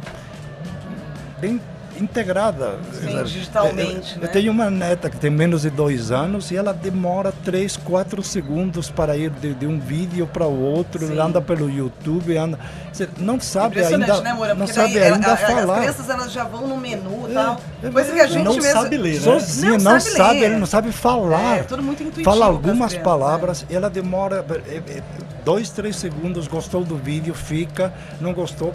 [1.41, 1.61] bem
[2.01, 2.77] integrada.
[2.93, 4.27] Sim, digitalmente, Eu, né?
[4.27, 8.23] eu tenho uma neta que tem menos de dois anos e ela demora três, quatro
[8.23, 11.13] segundos para ir de, de um vídeo para o outro, Sim.
[11.13, 12.59] ela anda pelo YouTube, anda,
[12.91, 14.55] dizer, não sabe ainda, né, Moura?
[14.55, 15.75] não sabe ela- ainda a- falar.
[15.75, 17.61] As crianças elas já vão no menu e É, tal.
[17.83, 18.73] é Coisa que a gente Não mesmo...
[18.73, 19.21] sabe ler, né?
[19.21, 21.59] Sozinha, Não não, sabe sabe, ele não sabe falar.
[21.59, 25.03] É, tudo muito intuitivo Fala algumas crianças, palavras e ela demora é, é,
[25.45, 28.73] dois, três segundos, gostou do vídeo, fica, não gostou,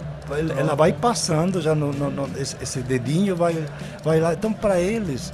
[0.58, 3.64] ela vai passando já no, no- no- esse, dedinho vai,
[4.02, 4.32] vai lá.
[4.34, 5.32] Então, para eles,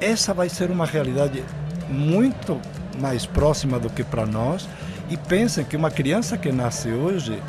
[0.00, 1.44] essa vai ser uma realidade
[1.88, 2.60] muito
[3.00, 4.68] mais próxima do que para nós.
[5.10, 7.42] E pensem que uma criança que nasce hoje,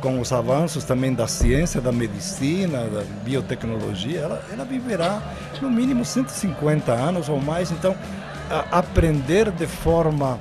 [0.00, 5.22] com os avanços também da ciência, da medicina, da biotecnologia, ela, ela viverá
[5.60, 7.70] no mínimo 150 anos ou mais.
[7.70, 7.94] Então,
[8.70, 10.38] aprender de forma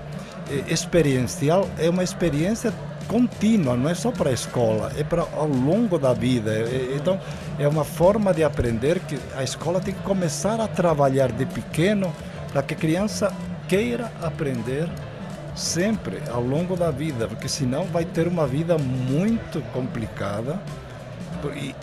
[0.50, 2.74] eh, experiencial é uma experiência
[3.08, 6.52] contínua, não é só para a escola, é para ao longo da vida.
[6.96, 7.20] Então,
[7.58, 12.14] é uma forma de aprender que a escola tem que começar a trabalhar de pequeno
[12.52, 13.34] para que a criança
[13.68, 14.90] queira aprender
[15.56, 20.60] sempre ao longo da vida, porque senão vai ter uma vida muito complicada
[21.56, 21.76] e,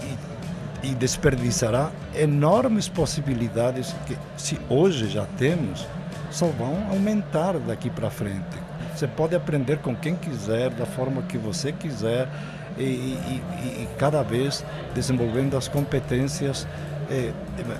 [0.82, 5.86] e, e desperdiçará enormes possibilidades que, se hoje já temos,
[6.30, 8.71] só vão aumentar daqui para frente.
[8.94, 12.28] Você pode aprender com quem quiser, da forma que você quiser,
[12.78, 13.42] e, e,
[13.82, 16.66] e cada vez desenvolvendo as competências
[17.10, 17.32] é,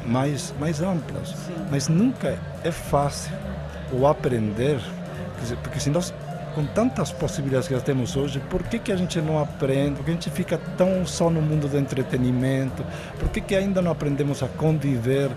[0.07, 1.29] mais, mais amplas.
[1.29, 1.55] Sim.
[1.71, 3.33] Mas nunca é fácil
[3.93, 4.81] o aprender
[5.63, 6.15] porque se nós,
[6.55, 9.97] com tantas possibilidades que nós temos hoje, por que, que a gente não aprende?
[9.97, 12.85] Por que a gente fica tão só no mundo do entretenimento?
[13.19, 15.31] Por que, que ainda não aprendemos a conviver?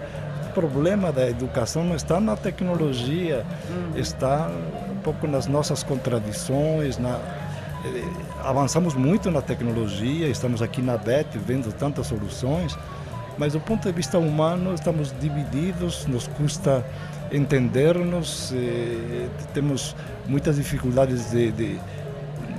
[0.50, 4.00] O problema da educação não está na tecnologia, uhum.
[4.00, 4.50] está
[5.06, 7.20] pouco nas nossas contradições, na,
[7.86, 8.04] eh,
[8.44, 12.76] avançamos muito na tecnologia, estamos aqui na BET vendo tantas soluções,
[13.38, 16.84] mas do ponto de vista humano estamos divididos, nos custa
[17.32, 21.80] entendermos, eh, temos muitas dificuldades de, de,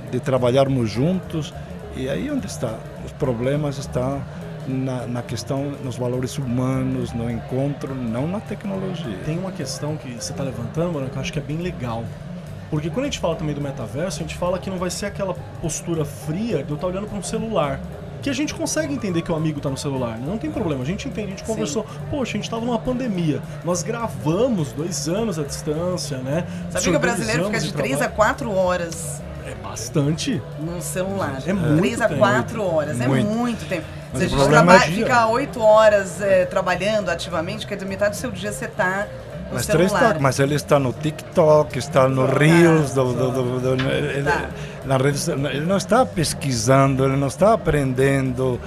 [0.09, 1.53] de, trabalharmos juntos
[1.97, 4.21] e aí onde está os problemas estão
[4.65, 9.17] na, na, questão nos valores humanos, no encontro, não na tecnologia.
[9.25, 12.05] Tem uma questão que você está levantando, mano, que eu acho que é bem legal.
[12.69, 15.05] Porque quando a gente fala também do metaverso, a gente fala que não vai ser
[15.05, 17.79] aquela postura fria de eu estar olhando para um celular
[18.21, 20.25] que a gente consegue entender que o amigo está no celular, né?
[20.25, 21.99] não tem problema, a gente entende, a gente conversou, Sim.
[22.09, 26.45] poxa, a gente estava numa pandemia, nós gravamos dois anos à distância, né?
[26.71, 30.41] Sabia que o brasileiro fica de três a quatro horas é bastante.
[30.59, 31.41] No celular.
[31.45, 32.99] É muito 3 a 4 horas.
[32.99, 33.25] É muito.
[33.25, 33.85] É muito tempo.
[34.11, 38.11] Mas Se a gente trabalha, é fica 8 horas é, trabalhando ativamente, quer dizer, metade
[38.11, 39.07] do seu dia você está
[39.51, 40.17] mas, celular.
[40.19, 44.23] mas ele está no TikTok, está no Reels, do, do, do, do ele,
[44.85, 48.59] na rede, ele não está pesquisando, ele não está aprendendo.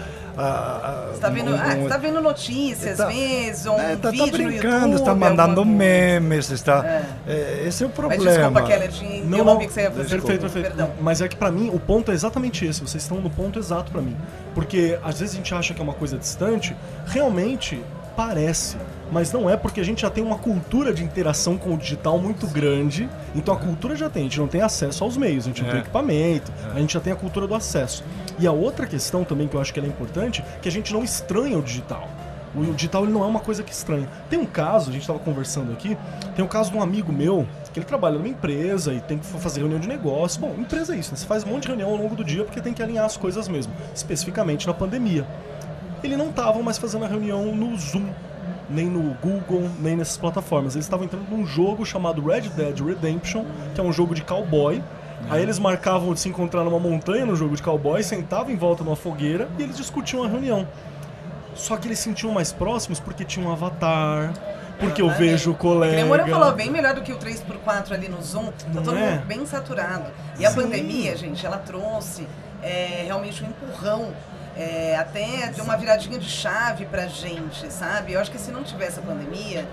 [1.14, 4.96] está vendo, um, ah, tá vendo notícias, tá, vezes, um é, tá, vídeo tá brincando,
[4.96, 6.84] está mandando memes, está.
[6.84, 7.02] É.
[7.26, 8.22] É, esse é o problema.
[8.22, 10.08] Mas desculpa, Keller, te não, não, que você ia fazer.
[10.08, 10.66] Perfeito, perfeito.
[10.68, 10.90] Perdão.
[11.00, 12.80] Mas é que para mim o ponto é exatamente esse.
[12.80, 14.16] Vocês estão no ponto exato para mim,
[14.54, 16.76] porque às vezes a gente acha que é uma coisa distante.
[17.06, 17.82] Realmente
[18.20, 18.76] parece,
[19.10, 22.18] mas não é porque a gente já tem uma cultura de interação com o digital
[22.18, 23.08] muito grande.
[23.34, 25.70] Então a cultura já tem, a gente não tem acesso aos meios, a gente não
[25.70, 25.72] é.
[25.72, 26.76] tem equipamento, é.
[26.76, 28.04] a gente já tem a cultura do acesso.
[28.38, 31.02] E a outra questão também que eu acho que é importante, que a gente não
[31.02, 32.10] estranha o digital.
[32.54, 34.06] O digital ele não é uma coisa que estranha.
[34.28, 35.96] Tem um caso, a gente estava conversando aqui,
[36.36, 39.24] tem um caso de um amigo meu que ele trabalha numa empresa e tem que
[39.24, 40.38] fazer reunião de negócio.
[40.42, 41.16] Bom, empresa é isso, né?
[41.16, 43.16] você faz um monte de reunião ao longo do dia porque tem que alinhar as
[43.16, 45.26] coisas mesmo, especificamente na pandemia
[46.06, 48.08] ele não estavam mais fazendo a reunião no Zoom,
[48.68, 50.74] nem no Google, nem nessas plataformas.
[50.74, 54.82] Eles estavam entrando num jogo chamado Red Dead Redemption, que é um jogo de cowboy.
[55.28, 58.82] Aí eles marcavam de se encontrar numa montanha no jogo de cowboy, sentavam em volta
[58.82, 60.66] numa fogueira e eles discutiam a reunião.
[61.54, 64.32] Só que eles se sentiam mais próximos porque tinha um avatar,
[64.78, 66.06] porque eu vejo o colega.
[66.06, 68.46] O falou bem melhor do que o 3x4 ali no Zoom.
[68.72, 69.10] Tá todo é?
[69.10, 70.06] mundo bem saturado.
[70.38, 72.26] E a pandemia, gente, ela trouxe
[72.62, 74.12] é, realmente um empurrão
[74.60, 78.12] é, até de uma viradinha de chave pra gente, sabe?
[78.12, 79.66] Eu acho que se não tivesse a pandemia,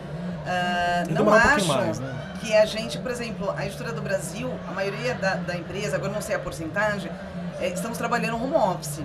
[0.45, 2.15] uh, não acho um mais, né?
[2.39, 6.13] que a gente, por exemplo, a Editora do Brasil, a maioria da, da empresa, agora
[6.13, 7.11] não sei a porcentagem,
[7.59, 9.01] é, estamos trabalhando home office.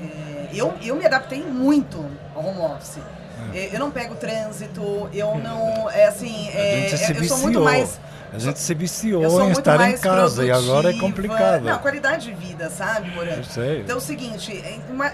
[0.00, 3.00] É, eu, eu me adaptei muito ao home office.
[3.52, 3.74] É.
[3.74, 5.90] Eu não pego trânsito, eu não.
[5.90, 7.98] É assim, é, eu sou muito mais
[8.36, 11.64] a gente se viciou em estar em casa e agora é complicado.
[11.64, 13.30] Não, qualidade de vida, sabe, Moran?
[13.30, 13.80] Eu sei.
[13.80, 14.62] Então é o seguinte,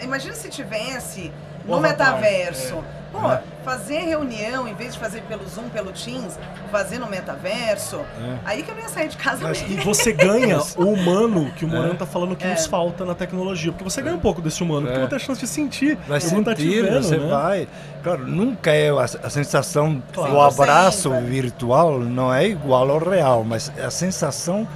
[0.03, 1.33] imagina se tivesse
[1.65, 2.75] no metaverso.
[2.75, 3.13] É.
[3.13, 3.43] Pô, é.
[3.65, 6.39] Fazer reunião, em vez de fazer pelo Zoom, pelo Teams,
[6.71, 8.39] fazer no metaverso, é.
[8.45, 9.81] aí que eu não ia sair de casa Mas, mesmo.
[9.81, 11.97] E você ganha o humano que o Morano é.
[11.97, 13.73] tá falando que nos falta na tecnologia.
[13.73, 15.99] Porque você ganha um pouco desse humano, porque você tem a chance de sentir.
[16.09, 17.29] Vai sentir, tá vendo, você né?
[17.29, 17.69] vai.
[18.03, 23.45] Claro, nunca é a, a sensação claro, do abraço virtual não é igual ao real,
[23.45, 24.67] mas a sensação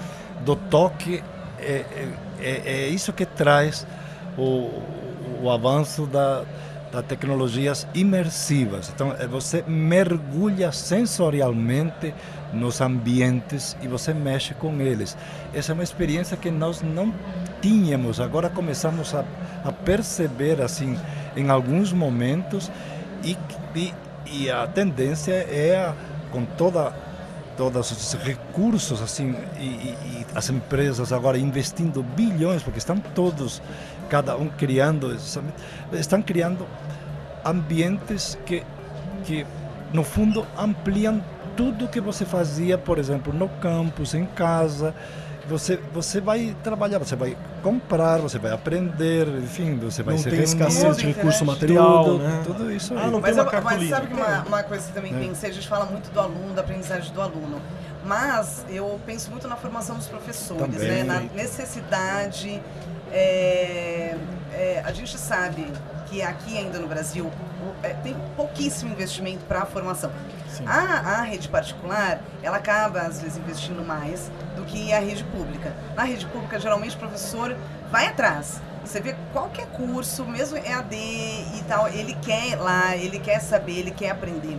[0.45, 1.23] do toque
[1.59, 1.85] é,
[2.41, 3.87] é, é isso que traz
[4.39, 4.71] o,
[5.43, 6.45] o avanço da
[6.93, 8.91] das tecnologias imersivas.
[8.95, 12.15] Então, é, você mergulha sensorialmente
[12.53, 15.17] nos ambientes e você mexe com eles.
[15.53, 17.13] Essa é uma experiência que nós não
[17.61, 19.25] tínhamos, agora começamos a,
[19.65, 20.97] a perceber assim
[21.37, 22.71] em alguns momentos
[23.25, 23.37] e,
[23.75, 23.93] e,
[24.27, 25.95] e a tendência é, a,
[26.31, 26.93] com toda
[27.57, 33.63] todos os recursos assim e, e, e, as empresas agora investindo bilhões porque estão todos
[34.07, 35.17] cada um criando
[35.93, 36.67] estão criando
[37.45, 38.63] ambientes que
[39.25, 39.47] que
[39.93, 41.23] no fundo ampliam
[41.57, 44.95] tudo que você fazia por exemplo no campus em casa
[45.49, 50.29] você você vai trabalhar você vai comprar você vai aprender enfim você vai não se
[50.29, 52.43] tem escassez de recurso material tudo, né?
[52.45, 53.01] tudo isso aí.
[53.05, 55.19] Ah, não Mas, tem eu- uma mas sabe que uma, uma coisa que também É.
[55.19, 57.61] pensei, a gente fala muito do aluno, da aprendizagem do aluno.
[58.05, 60.89] Mas eu penso muito na formação dos professores, Também.
[60.89, 61.05] né?
[61.05, 62.61] na necessidade.
[63.13, 64.17] É,
[64.53, 65.73] é, a gente sabe
[66.07, 67.31] que aqui ainda no Brasil
[67.83, 70.11] é, tem pouquíssimo investimento para a formação.
[70.65, 75.75] A, a rede particular, ela acaba às vezes investindo mais do que a rede pública.
[75.95, 77.57] Na rede pública, geralmente o professor
[77.91, 78.61] vai atrás.
[78.85, 83.81] Você vê qualquer curso, mesmo EAD e tal, ele quer ir lá, ele quer saber,
[83.81, 84.59] ele quer aprender.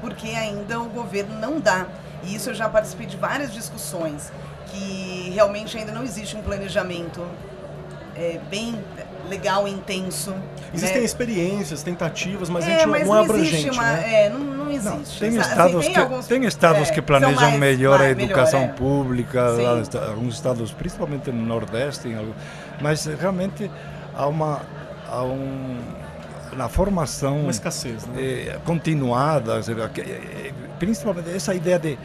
[0.00, 1.86] Porque ainda o governo não dá.
[2.22, 4.32] E isso eu já participei de várias discussões,
[4.66, 7.26] que realmente ainda não existe um planejamento
[8.16, 8.74] é, bem
[9.28, 10.34] legal e intenso.
[10.72, 11.04] Existem né?
[11.04, 13.82] experiências, tentativas, mas a É, gente não, mas não é não existe abrangente, uma.
[13.92, 14.24] né?
[14.26, 14.84] É, não, não existe.
[15.24, 18.16] Não, tem Assim, estados, que, alguns- tem estados é, que planejam mais- melhor a mais-
[18.16, 18.68] melhor, educação é.
[18.68, 19.98] pública, Sim.
[20.10, 22.32] alguns estados, principalmente no Nordeste, em algum-
[22.80, 23.70] mas realmente
[24.14, 24.60] há uma,
[25.08, 25.78] há um,
[26.56, 28.14] na formação Uma escassez, né?
[28.20, 29.60] eh, continuada,
[30.78, 31.98] principalmente essa ideia de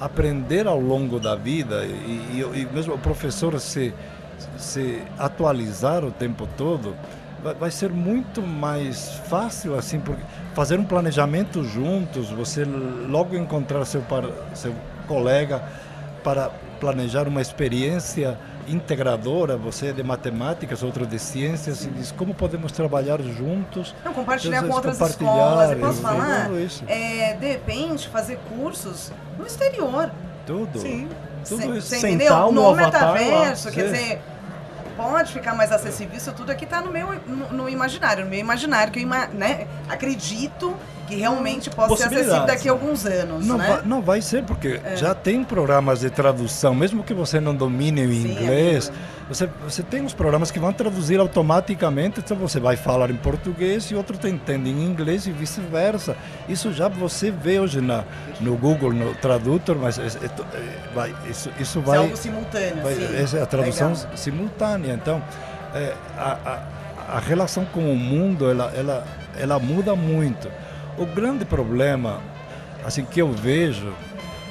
[0.00, 1.88] aprender ao longo da vida e,
[2.54, 3.92] e- e mesmo o professor se,
[4.58, 6.94] se atualizar o tempo todo
[7.58, 10.22] vai, ser muito mais fácil assim porque
[10.54, 14.24] fazer um planejamento juntos você logo encontrar seu par,
[14.54, 14.74] seu
[15.08, 15.62] colega
[16.22, 18.36] para planejar uma experiência
[18.68, 24.12] integradora você é de matemáticas outro de ciências e diz como podemos trabalhar juntos Não,
[24.12, 25.70] compartilhar Às com outras compartilhar, escolas.
[25.72, 26.50] Eu posso falar?
[26.86, 30.10] É, de repente, fazer cursos no exterior.
[30.46, 31.08] tudo Sim.
[31.48, 32.52] tudo Cê- isso cê entendeu?
[32.52, 34.22] No avatar lá, metaverso, quer dizer,
[34.96, 36.16] pode ficar mais acessível.
[36.16, 39.26] Isso tudo aqui está no meu no, no imaginário, no meu imaginário, que eu ima-
[39.26, 40.74] né, acredito
[41.06, 42.78] que realmente possa ser acessível daqui a né?
[42.78, 43.46] alguns anos.
[43.46, 43.66] Não, né?
[43.68, 48.06] vai, não vai ser, porque já tem programas de tradução, mesmo que você não domine
[48.06, 49.04] o Sim, inglês, amigo.
[49.30, 53.84] Você, você tem os programas que vão traduzir automaticamente, então você vai falar em português
[53.92, 56.16] e outro te entende em inglês e vice-versa.
[56.48, 58.02] Isso já você vê hoje na,
[58.40, 61.98] no Google, no Tradutor, mas é- é é- vai, isso, isso é vai...
[61.98, 62.82] algo simultâneo.
[62.82, 63.16] Vai- sim.
[63.22, 64.16] essa é a tradução Legal.
[64.16, 64.92] simultânea.
[64.94, 65.22] Então,
[65.76, 66.36] é, a,
[67.08, 69.06] a, a relação com o mundo ela, ela,
[69.38, 70.50] ela muda muito.
[70.98, 72.18] O grande problema,
[72.84, 73.92] assim que eu vejo,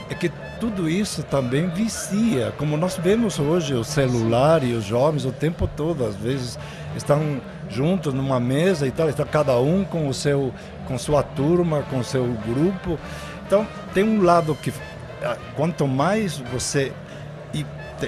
[0.09, 2.53] é que tudo isso também vicia.
[2.57, 6.59] Como nós vemos hoje o celular e os jovens o tempo todo, às vezes
[6.95, 10.53] estão juntos numa mesa e tal, está cada um com o seu,
[10.85, 12.99] com sua turma, com seu grupo.
[13.47, 14.73] Então tem um lado que
[15.23, 16.91] ah, quanto mais você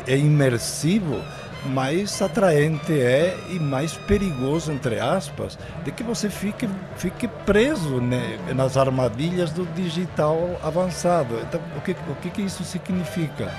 [0.08, 1.20] é imersivo,
[1.66, 8.38] mais atraente é e mais perigoso, entre aspas, de que você fique, fique preso né,
[8.56, 11.40] nas armadilhas do digital avançado.
[11.42, 13.54] Então, o que, o que, que isso significa?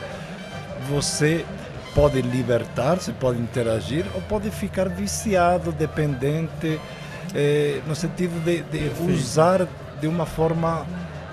[0.89, 1.45] Você
[1.95, 6.81] pode libertar-se, pode interagir, ou pode ficar viciado, dependente,
[7.35, 9.69] eh, no sentido de, de usar
[10.01, 10.87] de uma forma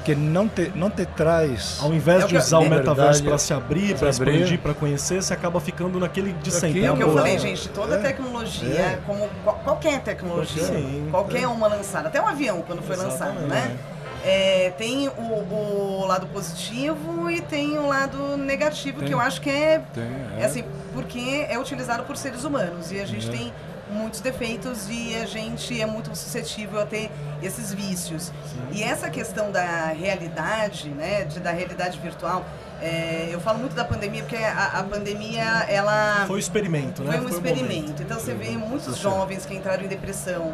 [0.05, 3.23] que não te, não te traz Ao invés É de que- usar o de metaverso
[3.23, 6.83] para se abrir, para expandir, para conhecer, você acaba ficando naquele de sempre.
[6.85, 7.99] É o que eu falei, gente, toda É.
[7.99, 8.99] tecnologia, É.
[9.05, 11.47] como qual- qualquer tecnologia, Sim, qualquer é.
[11.47, 13.49] uma lançada, até um avião quando foi lançado, Exatamente.
[13.49, 13.77] né?
[14.21, 19.07] É, tem o, o lado positivo e tem o lado negativo, Tem.
[19.07, 20.03] que eu acho que é, Tem,
[20.37, 23.31] é assim, porque é utilizado por seres humanos e a gente É.
[23.31, 23.53] tem
[23.89, 28.31] muitos defeitos e a gente é muito suscetível a ter esses vícios.
[28.71, 32.45] E essa questão da realidade, né, de, da realidade virtual,
[32.81, 36.25] é, eu falo muito da pandemia porque a, a pandemia, ela...
[36.27, 37.11] Foi um experimento, né?
[37.11, 37.35] Foi um momento.
[37.35, 38.03] experimento.
[38.03, 40.53] Então você vê muitos jovens que entraram em depressão,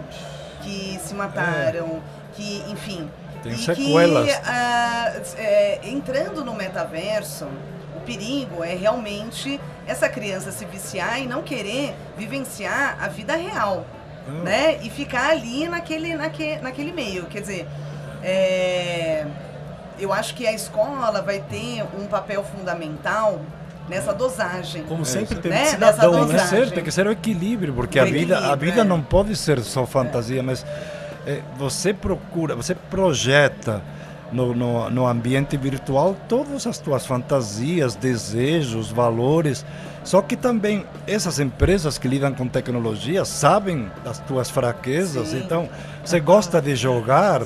[0.62, 2.02] que se mataram,
[2.34, 3.10] que, enfim.
[3.44, 4.26] Tem e sequelas.
[4.26, 7.48] que ah, é, entrando no metaverso,
[8.06, 13.86] perigo é realmente essa criança se viciar e não querer vivenciar a vida real.
[14.28, 14.44] Não.
[14.44, 14.80] Né?
[14.82, 17.26] E ficar ali naquele, naque, naquele meio.
[17.26, 17.68] Quer dizer,
[18.24, 19.26] é,
[20.00, 23.40] eu acho que a escola vai ter um papel fundamental
[23.88, 24.84] nessa dosagem.
[24.84, 25.66] Como sempre teve Né?
[25.66, 26.28] cidadão, Nessa né?
[26.28, 26.74] Tem que ser, dosagem.
[26.74, 28.84] tem que ser o equilíbrio, porque O a vida, a vida é.
[28.84, 30.66] não pode ser só fantasia, mas
[31.28, 33.82] é, você procura, você projeta
[34.36, 39.66] no, no, no ambiente virtual todas as tuas fantasias, desejos, valores.
[40.04, 45.30] Só que também essas empresas que lidam com tecnologia sabem das tuas fraquezas.
[45.30, 45.42] Sim.
[45.44, 45.68] Então,
[46.04, 47.42] você gosta de jogar,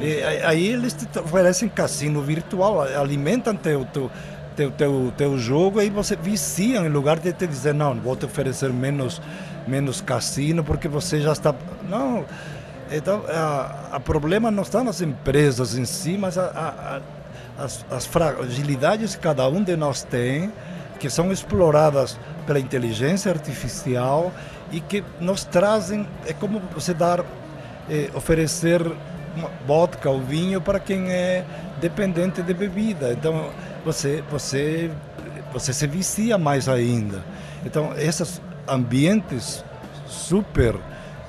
[0.00, 4.10] e aí aí eles te oferecem cassino virtual, alimentam teu, teu,
[4.56, 8.24] teu, teu, teu jogo e você vicia em lugar de te dizer, não, vou te
[8.24, 9.20] oferecer menos,
[9.66, 11.54] menos cassino porque você já está...
[11.88, 12.24] Não,
[12.90, 13.22] então,
[13.94, 17.00] o problema não está nas empresas em si, mas a,
[17.58, 20.52] a, as, as fragilidades que cada um de nós tem,
[20.98, 24.32] que são exploradas pela inteligência artificial
[24.72, 27.24] e que nos trazem, é como você dar,
[27.88, 28.82] eh, oferecer
[29.66, 31.44] vodka ou vinho para quem é
[31.80, 33.12] dependente de bebida.
[33.12, 33.50] Então,
[33.84, 34.90] você, você,
[35.52, 37.22] você se vicia mais ainda.
[37.64, 39.64] Então, esses ambientes
[40.06, 40.76] super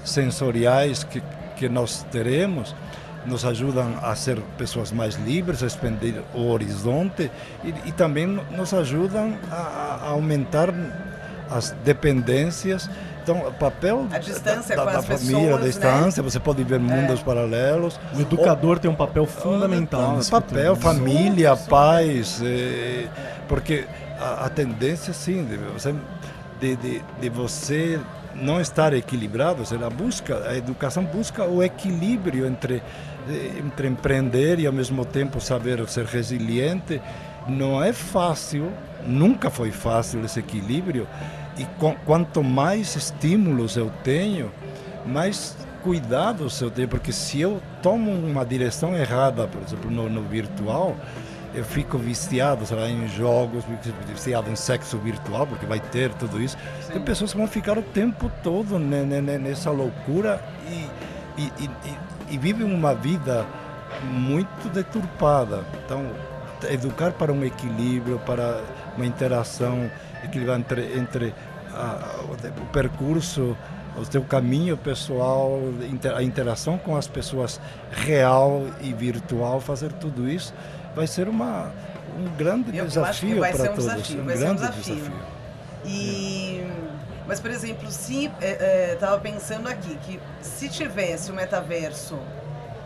[0.03, 1.22] sensoriais que,
[1.62, 2.76] que nós teremos
[3.24, 7.30] nos ajudam a ser pessoas mais livres, a expandir o horizonte
[7.64, 10.74] e, e também nos ajudam a, a aumentar
[11.47, 12.89] as dependências.
[13.22, 15.66] Então, o papel A distância da, da as família, pessoas, da né?
[15.68, 17.99] distância, você pode ver mundos paralelos.
[18.16, 20.95] O educador tem um papel fundamental Então, papel, futuro.
[20.95, 23.07] família, pais, eh,
[23.47, 23.86] porque
[24.20, 25.93] a, a tendência, sim, de você,
[26.59, 27.99] de, de, de você
[28.36, 32.82] não estar equilibrado, seja, a busca, a educação busca o equilíbrio entre,
[33.30, 37.02] eh, entre empreender e ao mesmo tempo saber ser resiliente.
[37.48, 38.72] Não é fácil,
[39.06, 41.08] nunca foi fácil esse equilíbrio,
[41.58, 41.66] e
[42.06, 44.52] quanto mais estímulos eu tenho,
[45.06, 50.22] mais cuidados eu tenho, porque se eu tomo uma direção errada, por exemplo, no, no
[50.22, 50.96] virtual,
[51.54, 56.14] eu fico viciado, sei lá, em jogos, fico viciado em sexo virtual, porque vai ter
[56.14, 56.58] tudo isso.
[56.91, 61.52] Tem pessoas que vão ficar o tempo todo ne- ne- ne- nessa loucura e, e,
[61.64, 61.70] e,
[62.32, 63.45] e, vivem uma vida
[64.04, 65.64] muito deturpada.
[65.84, 66.06] Então,
[66.70, 68.62] educar para um equilíbrio, para
[68.95, 69.89] uma interação
[70.24, 71.34] equilibrada entre, entre
[71.74, 72.22] a-
[72.62, 73.58] o, percurso,
[73.97, 75.60] o teu caminho pessoal,
[76.16, 77.60] a interação com as pessoas
[77.91, 80.54] real e virtual, fazer tudo isso
[80.96, 81.72] vai ser uma,
[82.18, 83.86] um grande Eu acho que desafio vai para ser um todos.
[83.92, 85.12] desafio, um vai ser um grande desafio.
[85.86, 86.64] E,
[87.28, 92.18] mas, por exemplo, se é, é, tava pensando aqui que se tivesse o metaverso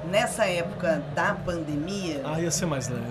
[0.10, 3.04] nessa época da pandemia, Ah, ia ser mais leve.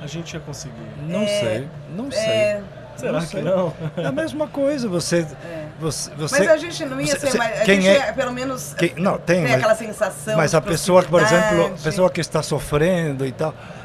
[0.00, 0.74] A gente ia conseguir.
[1.06, 2.20] Não sei, não sei.
[2.20, 2.62] é,
[2.96, 3.42] Será Não que sei.
[3.42, 3.72] não?
[3.96, 5.26] É a mesma coisa, você...
[5.78, 7.60] você, você mas a gente não ia você- ser você- mais.
[7.60, 10.36] A quem gente é- ia, pelo menos quem- não, tem, ter mas- aquela sensação.
[10.36, 13.79] Mas a pessoa, que, por exemplo, a pessoa que está sofrendo e tal, é, é,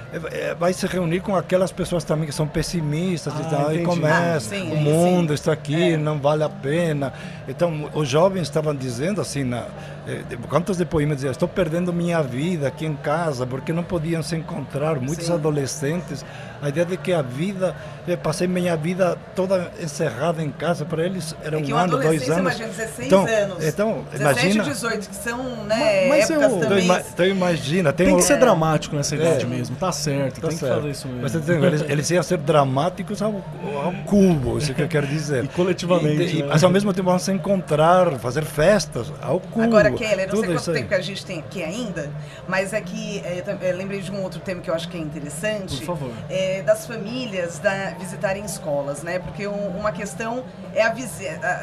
[0.60, 3.84] vai se reunir com aquelas pessoas também que são pessimistas Ah, e tal, e entendi.
[3.86, 5.34] começa, Ah, sim, o mundo, sim.
[5.36, 5.98] isso aqui É.
[5.98, 7.14] não vale a pena.
[7.48, 9.66] Então, os jovens estavam dizendo assim, na,
[10.50, 15.00] quantos depoimentos diziam, estou perdendo minha vida aqui em casa, porque não podiam se encontrar,
[15.00, 15.34] muitos Sim.
[15.34, 16.24] adolescentes,
[16.62, 17.76] a ideia de que a vida,
[18.08, 21.98] eu passei minha vida toda encerrada em casa, para eles era É um um ano,
[22.00, 22.40] dois anos.
[22.40, 23.64] imagina, 16 então, anos.
[23.66, 24.64] então 17 imagina...
[24.64, 27.04] e 18, que são né, Mas eu- épocas eu Então, também.
[27.14, 29.48] então imagina, tem, Tem o- que ser dramático nessa idade É.
[29.48, 29.76] mesmo.
[29.76, 30.72] Tá certo, Tá tem certo.
[30.74, 31.22] que fazer isso mesmo.
[31.24, 33.34] Mas eles, eles iam ser dramáticos ao,
[33.84, 35.44] ao cubo, isso que eu quero dizer.
[35.44, 36.50] E coletivamente, E- e- né?
[36.50, 39.64] Mas ao mesmo tempo vão se encontrar, fazer festas ao cubo.
[39.66, 40.76] Agora, Keller, não sei quanto aí.
[40.78, 42.12] tempo que a gente tem aqui ainda,
[42.48, 45.78] mas é que é, lembrei de um outro tema que eu acho que é interessante.
[45.78, 46.12] Por favor.
[46.30, 49.20] é, das famílias da, visitarem escolas, né?
[49.20, 50.44] Porque um- uma questão
[50.74, 50.94] é a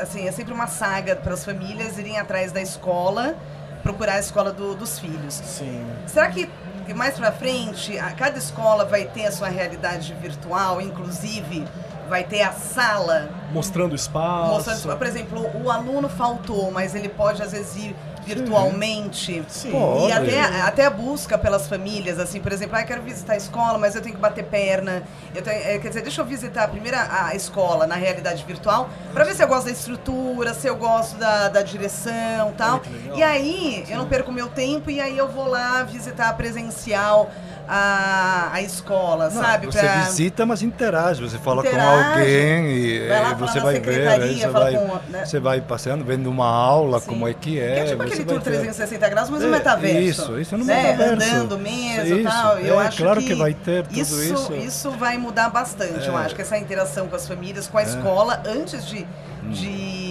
[0.02, 3.36] assim, é sempre uma saga para as famílias irem atrás da escola,
[3.82, 5.34] procurar a escola do- dos filhos.
[5.34, 5.84] Sim.
[6.06, 6.48] Será que
[6.94, 11.64] mais pra frente, a- cada escola vai ter a sua realidade virtual, inclusive
[12.08, 14.50] vai ter a sala Mostrando espaço.
[14.52, 19.44] mostrando, por exemplo, o aluno faltou, mas ele pode às vezes ir virtualmente.
[19.48, 19.70] Sim.
[19.70, 20.08] Pode.
[20.08, 23.36] E até, até a busca pelas famílias, assim, por exemplo, ah, eu quero visitar a
[23.36, 25.02] escola, mas eu tenho que bater perna.
[25.34, 28.88] Eu tenho, é, quer dizer, deixa eu visitar primeiro a, a escola na realidade virtual,
[29.12, 32.82] para ver se eu gosto da estrutura, se eu gosto da, da direção e tal.
[33.14, 37.30] E aí eu não perco meu tempo e aí eu vou lá visitar presencial
[37.68, 39.66] a, a escola, Não, sabe?
[39.66, 41.22] Você Pra- visita, mas interage.
[41.22, 41.80] Você fala Interage.
[41.80, 43.84] com alguém e, Vai lá e falar você vai ver.
[43.94, 45.24] Secretaria, você, vai, com, né?
[45.24, 47.06] você vai passeando, vendo uma aula, Sim.
[47.06, 47.78] como é que Que é.
[47.80, 48.42] é tipo aquele tour ver.
[48.44, 49.98] 360 graus, mas no É, metaverso.
[49.98, 50.92] isso, isso no né?
[50.92, 51.34] metaverso.
[51.34, 52.58] Andando mesmo e tal.
[52.58, 54.54] Eu é, acho claro que, que vai ter tudo isso, isso.
[54.54, 56.24] isso vai mudar bastante, eu É.
[56.24, 59.06] acho, que essa interação com as famílias, com a escola, antes de,
[59.44, 60.01] de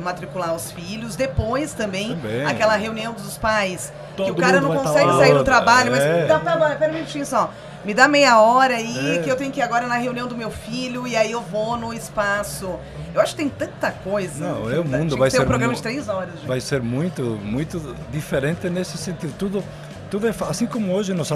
[0.00, 2.44] matricular os filhos, depois também, Também.
[2.46, 6.18] aquela reunião dos pais, que Todo o cara não tá consegue sair do trabalho, É.
[6.18, 7.50] mas dá, tá, bom, pera um minutinho só.
[7.84, 9.22] Me dá meia hora aí, É.
[9.22, 11.76] que eu tenho que ir agora na reunião do meu filho, e aí eu vou
[11.76, 12.78] no espaço.
[13.14, 14.42] Eu acho que tem tanta coisa.
[14.42, 16.46] Não, que é o mundo que vai ser um programa de três horas, gente.
[16.46, 19.62] vai ser muito muito diferente nesse sentido tudo
[20.10, 21.30] tudo é assim como hoje nos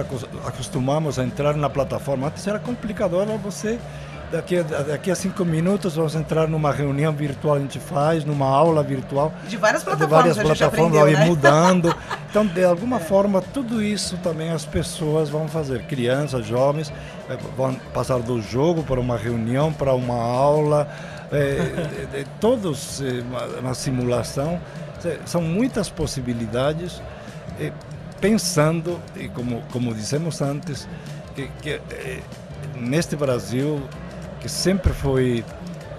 [0.47, 2.29] acostumamos a entrar na plataforma.
[2.29, 3.79] Antes era complicador você
[4.31, 8.47] daqui a, daqui a cinco minutos vamos entrar numa reunião virtual a gente faz, numa
[8.47, 9.33] aula virtual.
[9.49, 11.27] De várias plataformas, de várias plataformas aprendeu, né?
[11.27, 11.97] mudando.
[12.31, 13.01] Então, de alguma é.
[13.01, 15.85] forma, tudo isso também as pessoas vão fazer.
[15.85, 16.93] Crianças, jovens,
[17.31, 20.87] eh, vão passar do jogo para uma reunião, para uma aula,
[21.33, 23.01] é, todos
[23.59, 24.61] uma, simulação.
[25.25, 27.01] São muitas possibilidades,
[28.21, 30.87] pensando, e como, como dissemos antes,
[31.35, 31.81] que, que
[32.77, 33.83] neste Brasil
[34.41, 35.45] que sempre foi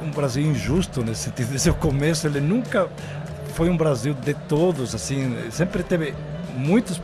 [0.01, 1.49] um Brasil injusto nesse sentido.
[1.51, 2.89] Desde o começo, ele nunca
[3.53, 6.13] foi um Brasil de todos, assim, sempre teve
[6.55, 7.01] muitos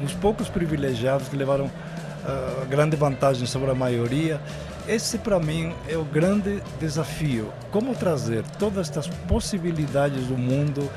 [0.00, 4.40] uns poucos privilegiados que levaram uh, grande vantagem sobre a maioria.
[4.86, 7.52] Esse, para mim, é o grande desafio.
[7.70, 10.90] Como trazer todas estas possibilidades do mundo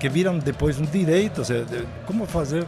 [0.00, 1.64] que viram depois um direito, seja,
[2.04, 2.66] como fazer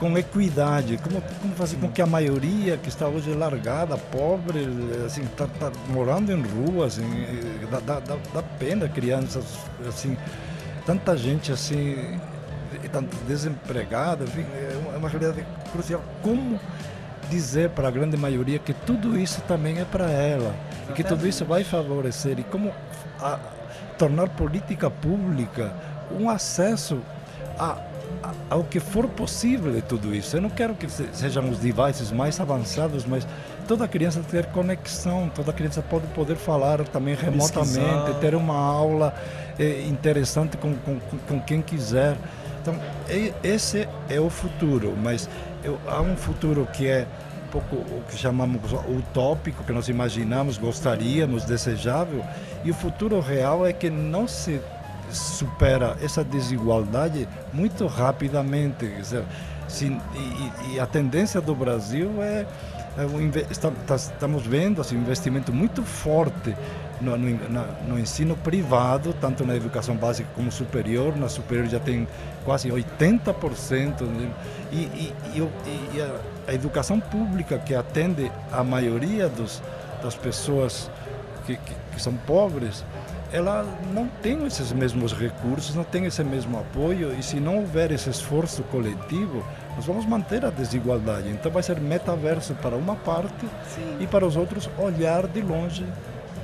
[0.00, 4.66] com equidade, como, como fazer com que a maioria que está hoje largada, pobre,
[5.04, 7.26] assim, está tá morando em ruas, assim,
[7.70, 9.44] dá, dá, dá pena crianças,
[9.86, 10.16] assim,
[10.86, 12.18] tanta gente assim,
[12.90, 16.02] tanto desempregada, enfim, é uma realidade crucial.
[16.22, 16.58] Como
[17.28, 20.54] dizer para a grande maioria que tudo isso também é para ela
[20.88, 22.72] e que tudo isso vai favorecer e como
[23.20, 23.38] a,
[23.98, 25.72] tornar política pública
[26.18, 27.00] um acesso
[27.58, 27.76] a
[28.48, 30.36] ao que for possível tudo isso.
[30.36, 33.26] Eu não quero que sejam os devices mais avançados, mas
[33.66, 38.18] toda criança ter conexão, toda criança pode poder falar também remotamente, Pesquisar.
[38.20, 39.14] ter uma aula
[39.58, 40.98] é, interessante com, com,
[41.28, 42.16] com quem quiser.
[42.60, 42.74] Então,
[43.42, 45.28] esse é o futuro, mas
[45.64, 47.06] eu, há um futuro que é
[47.46, 52.22] um pouco o que chamamos utópico, que nós imaginamos, gostaríamos, desejável,
[52.62, 54.60] e o futuro real é que não se
[55.12, 58.86] supera essa desigualdade muito rapidamente.
[58.86, 59.24] Dizer,
[59.68, 62.46] se, e, e, a tendência do Brasil é,
[62.98, 66.54] é está, tá, estamos vendo assim, um investimento muito forte
[67.00, 71.16] no, no, no, ensino privado, tanto na educação básica como superior.
[71.16, 72.06] Na superior já tem
[72.44, 74.02] quase 80%.
[74.02, 74.30] Né?
[74.72, 75.14] E, e,
[75.94, 79.62] e a, a, educação pública, que atende a maioria dos,
[80.02, 80.90] das pessoas
[81.46, 82.84] que, que, que são pobres,
[83.32, 87.92] ela não tem esses mesmos recursos, não tem esse mesmo apoio, e se não houver
[87.92, 89.44] esse esforço coletivo,
[89.76, 91.28] nós vamos manter a desigualdade.
[91.28, 93.98] Então vai ser metaverso para uma parte Sim.
[94.00, 95.86] e para os outros olhar de longe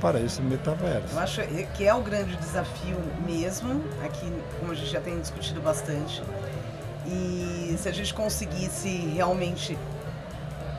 [0.00, 1.14] para esse metaverso.
[1.14, 1.42] Eu acho
[1.74, 4.30] que é o grande desafio mesmo, aqui
[4.60, 6.22] como a gente já tem discutido bastante.
[7.06, 9.76] E se a gente conseguisse realmente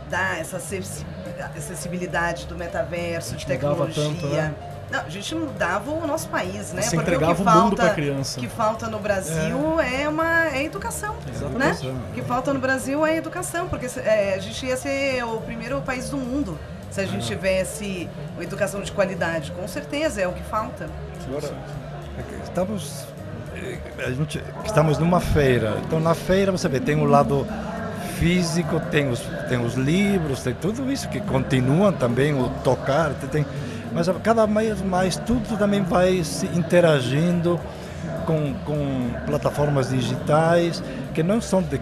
[0.10, 4.54] dar essa acessibilidade do metaverso, de tecnologia, tanto, né?
[4.90, 6.82] Não, a gente mudava o nosso país, né?
[6.82, 8.40] Você Porque entregava o que falta, o mundo para criança.
[8.40, 11.16] que falta no Brasil é, é uma é educação,
[11.58, 11.76] né?
[12.10, 15.82] O que falta no Brasil é educação, porque é, a gente ia ser o primeiro
[15.82, 16.58] país do mundo
[16.90, 17.36] se a gente é.
[17.36, 19.52] tivesse uma educação de qualidade.
[19.52, 20.90] Com certeza é o que falta.
[21.28, 21.54] Agora,
[22.46, 23.06] estamos
[23.56, 25.78] eh, a gente, estamos numa feira.
[25.86, 27.46] Então na feira você vê tem o um lado
[28.18, 29.20] físico, tem os
[29.50, 33.46] tem os livros, tem tudo isso que continuam também o tocar, tem
[33.98, 37.60] mas cada vez mais tudo também vai se interagindo
[38.28, 40.84] com, com plataformas digitais
[41.16, 41.80] que não são de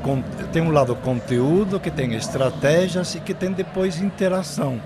[0.54, 4.80] tem um lado conteúdo que tem estratégias e que tem depois interação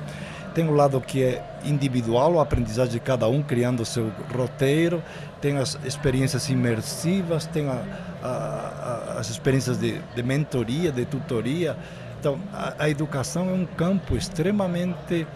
[0.55, 5.03] tem um lado que é individual, a aprendizagem de cada um criando o seu roteiro,
[5.39, 7.83] tem as experiências imersivas, tem a,
[8.23, 11.77] a, a, as experiências de, de, mentoria, de tutoria.
[12.19, 12.39] Então,
[12.79, 15.27] a, educação é um campo extremamente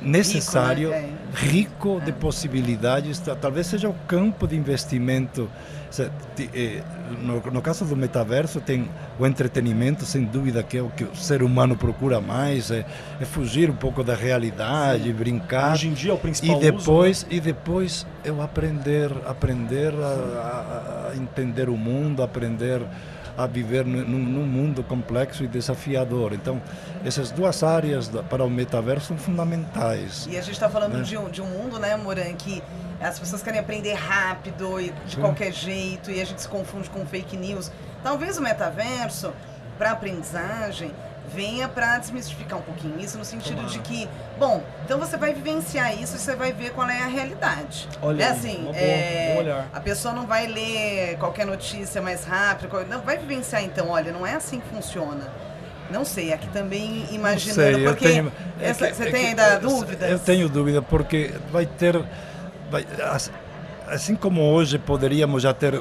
[0.00, 1.16] necessário, rico, né?
[1.34, 1.46] é.
[1.46, 3.20] rico de possibilidades.
[3.40, 5.48] Talvez seja o campo de investimento.
[5.98, 6.82] Eh,
[7.22, 8.88] no, caso do metaverso, tem
[9.18, 12.84] o entretenimento, sem dúvida, que é o que o ser humano procura mais, é,
[13.20, 15.12] é fugir um pouco da realidade, Sim.
[15.12, 15.72] brincar.
[15.72, 17.36] Hoje em dia é o principal e depois uso, né?
[17.36, 22.82] E depois eu aprender, aprender a, a entender o mundo, aprender
[23.36, 26.32] a viver num, num mundo complexo e desafiador.
[26.32, 26.60] Então,
[27.04, 30.26] essas duas áreas para o metaverso são fundamentais.
[30.30, 31.02] E a gente está falando né?
[31.02, 32.62] de, um, de um mundo, né, Moran, que
[33.00, 35.20] as pessoas querem aprender rápido e de Sim.
[35.20, 37.70] qualquer jeito e a gente se confunde com fake news.
[38.02, 39.32] Talvez o metaverso,
[39.76, 40.92] para aprendizagem,
[41.34, 44.08] venha para desmistificar um pouquinho isso, no sentido de que,
[44.38, 47.88] bom, então você vai vivenciar isso e você vai ver qual é a realidade.
[48.00, 53.00] Olha, é assim, boa, é, a pessoa não vai ler qualquer notícia mais rápido, não
[53.00, 55.26] vai vivenciar então, olha, não é assim que funciona.
[55.90, 59.58] Não sei, aqui também imaginando, sei, porque tenho, é essa, que, você é tem ainda
[59.58, 60.10] dúvidas?
[60.10, 62.02] Eu tenho dúvida, porque vai ter,
[62.68, 62.84] vai,
[63.86, 65.80] assim como hoje poderíamos já ter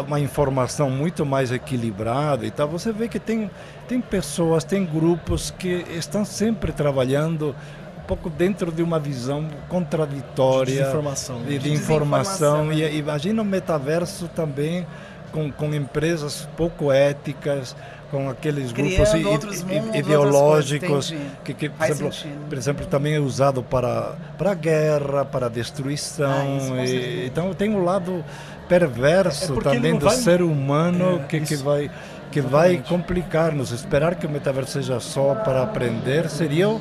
[0.00, 3.50] uma informação muito mais equilibrada e tal, você vê que tem,
[3.88, 7.54] tem pessoas, tem grupos que estão sempre trabalhando
[7.98, 12.72] um pouco dentro de uma visão contraditória de informação, de, de informação.
[12.72, 14.86] E, e imagina o metaverso também
[15.32, 17.74] com, com empresas pouco éticas,
[18.14, 19.60] com aqueles grupos mundos,
[19.92, 21.12] ideológicos
[21.44, 22.16] que, que por, exemplo,
[22.48, 26.60] por, exemplo, também é usado para para guerra, para destruição.
[26.78, 28.24] Ah, e, então tem um lado
[28.68, 30.16] perverso é também do vai...
[30.16, 31.90] ser humano é, que, que vai
[32.34, 33.70] que vai complicar-nos.
[33.70, 36.80] Esperar que o metaverso seja só para aprender seria o,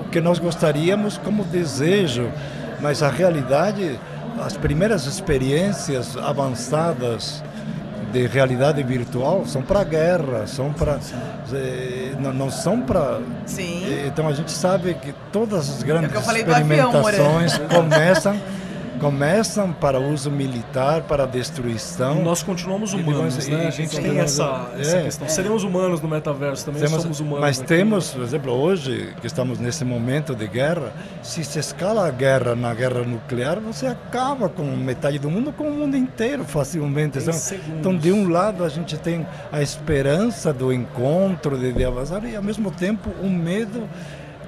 [0.00, 2.30] o que nós gostaríamos como desejo,
[2.80, 3.98] mas a realidade,
[4.40, 7.42] as primeiras experiências avançadas
[8.12, 11.00] de realidade virtual são para guerra, são para
[11.52, 13.20] eh, não, não, são para
[13.58, 18.40] eh, então a gente sabe que todas as grandes é experimentações avião, começam
[19.00, 22.22] começam para uso militar, para destruição.
[22.22, 23.66] Nós continuamos humanos, né?
[23.66, 25.26] A gente tem essa, essa é, questão.
[25.26, 25.30] É.
[25.30, 27.40] Seremos humanos no metaverso também, temos, somos humanos.
[27.40, 30.92] Mas temos, por exemplo, hoje, que estamos nesse momento de guerra,
[31.22, 35.68] se se escala a guerra na guerra nuclear, você acaba com metade do mundo, com
[35.68, 37.18] o mundo inteiro facilmente.
[37.18, 37.34] Então,
[37.78, 42.36] então, de um lado, a gente tem a esperança do encontro, de, de avançar, e
[42.36, 43.88] ao mesmo tempo o medo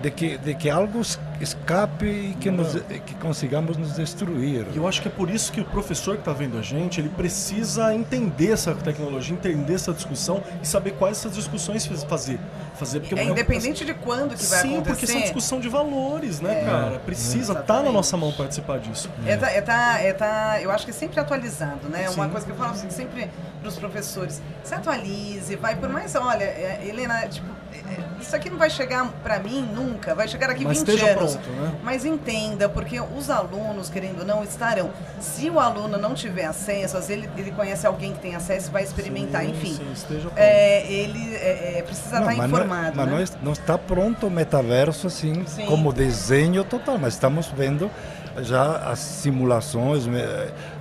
[0.03, 1.01] de que, de que algo
[1.40, 2.74] escape e que, nos,
[3.07, 4.66] que consigamos nos destruir.
[4.72, 7.01] E eu acho que é por isso que o professor que está vendo a gente,
[7.01, 12.38] ele precisa entender essa tecnologia, entender essa discussão e saber quais essas discussões fazer.
[12.74, 14.76] fazer porque é, é independente de quando que vai Sim, acontecer.
[14.76, 16.99] Sim, porque são discussão de valores, né, é, cara?
[17.01, 19.11] Precisa, é, tá na nossa mão participar disso.
[19.26, 22.09] É, tá, é, tá, é tá, eu acho que é sempre atualizado, né?
[22.09, 22.14] Sim.
[22.14, 23.28] Uma coisa que eu falo assim, sempre
[23.61, 27.59] para os professores, se atualize, vai por mais, olha, é, Helena, tipo,
[28.20, 31.36] isso aqui não vai chegar para mim nunca, vai chegar daqui Mas 20 anos.
[31.36, 31.72] Pronto, né?
[31.82, 34.90] Mas entenda, porque os alunos, querendo ou não, estarão.
[35.20, 38.68] Se o aluno não tiver acesso, às vezes ele, ele conhece alguém que tem acesso
[38.68, 39.74] e vai experimentar, sim, enfim.
[39.74, 42.96] Sim, esteja é, ele é, é precisa não, estar informado.
[42.96, 43.12] Não, né?
[43.12, 45.66] mas não está pronto o metaverso assim, sim.
[45.66, 47.90] como desenho total, mas estamos vendo
[48.43, 50.05] já as simulações,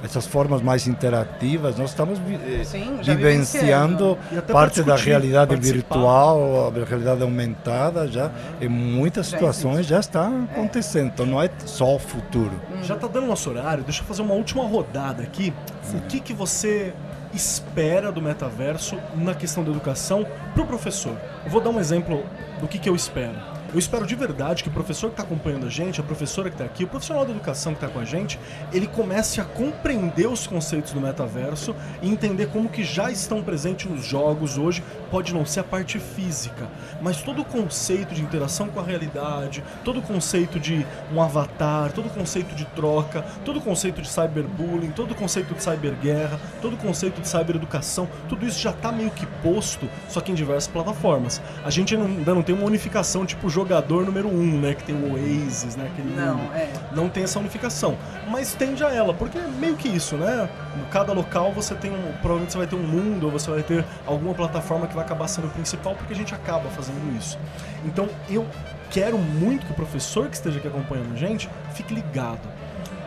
[0.04, 4.18] essas formas mais interativas, nós estamos eh, Sim, vivenciando
[4.52, 8.32] parte da realidade virtual, a realidade aumentada, já
[8.62, 12.54] em muitas situações já está acontecendo, então não é só o futuro.
[12.84, 15.54] Já está dando nosso horário, deixa eu fazer uma última rodada aqui.
[15.94, 16.94] O que, que você
[17.34, 21.16] espera do metaverso na questão da educação para o professor?
[21.46, 22.24] Eu vou dar um exemplo
[22.60, 23.57] do que, que eu espero.
[23.74, 26.56] Eu espero de verdade que o professor que está acompanhando a gente, a professora que
[26.56, 28.40] está aqui, o profissional da educação que está com a gente,
[28.72, 33.92] ele comece a compreender os conceitos do metaverso e entender como que já estão presentes
[33.92, 34.82] nos jogos hoje.
[35.12, 36.70] Pode não ser a parte física,
[37.02, 41.92] mas todo o conceito de interação com a realidade, todo o conceito de um avatar,
[41.92, 46.40] todo o conceito de troca, todo o conceito de cyberbullying, todo o conceito de cyberguerra,
[46.62, 50.36] todo o conceito de cybereducação, tudo isso já está meio que posto, só que em
[50.36, 51.42] diversas plataformas.
[51.66, 54.76] A gente ainda não tem uma unificação tipo jogador número um, né?
[54.76, 55.90] Que tem o Oasis, né?
[55.92, 56.70] Aquele não, é.
[56.92, 57.98] não tem essa unificação.
[58.30, 60.48] Mas tende a ela, porque é meio que isso, né?
[60.92, 62.12] Cada local você tem um.
[62.22, 65.28] Provavelmente você vai ter um mundo, ou você vai ter alguma plataforma que vai acabar
[65.28, 67.40] sendo principal, porque a gente acaba fazendo isso.
[67.84, 68.46] Então eu
[68.92, 72.48] quero muito que o professor que esteja aqui acompanhando a gente fique ligado.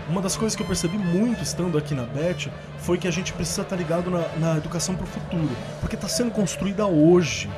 [0.08, 3.32] Uma das coisas que eu percebi muito estando aqui na BET foi que a gente
[3.32, 7.48] precisa estar ligado na, na educação para o futuro, porque está sendo construída hoje.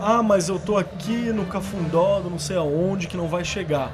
[0.00, 3.90] Ah, mas eu tô aqui no Cafundó, não sei aonde, que não vai chegar.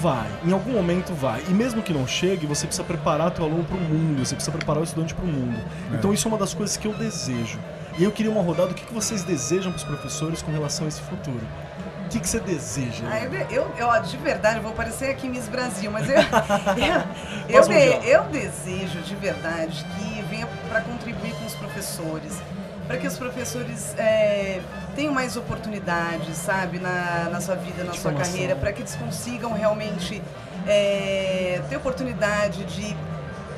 [0.00, 1.42] Vai, em algum momento vai.
[1.48, 4.56] E mesmo que não chegue, você precisa preparar teu aluno para o mundo, você precisa
[4.56, 5.58] preparar o estudante para o mundo.
[5.92, 5.96] É.
[5.96, 7.58] Então isso é uma das coisas que eu desejo.
[7.98, 10.86] E eu queria uma rodada, o que, que vocês desejam para os professores com relação
[10.86, 11.46] a esse futuro?
[12.06, 13.04] O que, que você deseja?
[13.10, 16.16] Ah, eu, eu, eu, de verdade, eu vou parecer aqui Miss Brasil, mas eu,
[17.48, 22.38] eu, eu, eu desejo de verdade que venha para contribuir com os professores
[22.92, 24.60] para que os professores é,
[24.94, 29.50] tenham mais oportunidades, sabe, na, na sua vida, na sua carreira, para que eles consigam
[29.54, 30.22] realmente
[30.66, 32.94] é, ter oportunidade de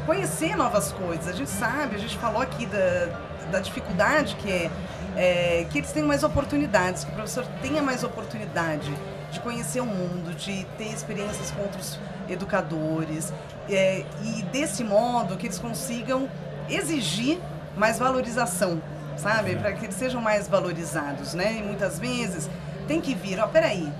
[0.07, 1.27] conhecer novas coisas.
[1.27, 3.09] A gente sabe, a gente falou aqui da,
[3.51, 4.71] da dificuldade que é,
[5.17, 8.95] é que eles tenham mais oportunidades, que o professor tenha mais oportunidade
[9.33, 13.33] de conhecer o mundo, de ter experiências com outros educadores
[13.69, 16.29] é, e desse modo que eles consigam
[16.69, 17.41] exigir
[17.77, 18.81] mais valorização
[19.17, 19.57] sabe?
[19.57, 21.57] Para que eles sejam mais valorizados, né?
[21.59, 22.49] E muitas vezes
[22.87, 23.91] tem que vir, ó, peraí,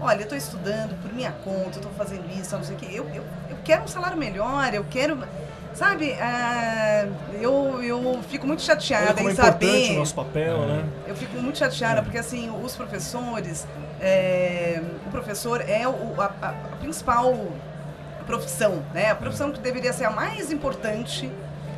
[0.00, 3.08] olha, eu estou estudando por minha conta, estou fazendo isso, não sei o quê, eu,
[3.10, 5.18] eu, eu quero um salário melhor, eu quero...
[5.74, 9.92] Sabe, uh, eu, eu fico muito chateada em saber.
[9.92, 10.84] o nosso papel, né?
[11.06, 12.02] Eu fico muito chateada é.
[12.02, 13.66] porque assim os professores,
[13.98, 17.34] é, o professor é o, a, a, a, principal
[18.26, 19.12] profissão, né?
[19.12, 21.32] A profissão que deveria ser a mais importante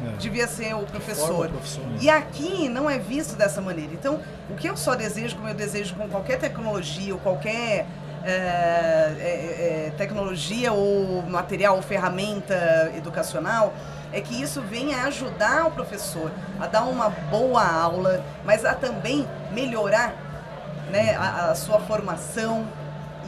[0.07, 0.17] é.
[0.19, 1.49] devia ser o professor.
[1.49, 1.85] Professor.
[2.01, 3.93] E aqui não é visto dessa maneira.
[3.93, 7.87] Então, o que eu só desejo, como eu desejo com qualquer tecnologia ou qualquer
[8.25, 13.75] é, é, é, tecnologia ou material ou ferramenta educacional,
[14.13, 19.29] é que isso venha ajudar o professor a dar uma boa aula, mas a também
[19.53, 20.15] melhorar
[20.91, 22.67] né, a, a sua formação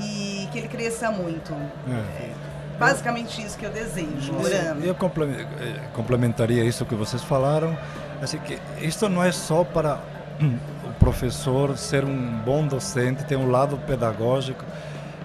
[0.00, 1.52] e que ele cresça muito.
[1.52, 2.30] É.
[2.78, 4.34] Basicamente isso que eu desejo,
[4.82, 7.76] Eu eh, complementaria isso que vocês falaram.
[8.20, 9.98] Assim que isto não é só para
[10.84, 14.64] o professor ser um bom docente, ter um lado pedagógico,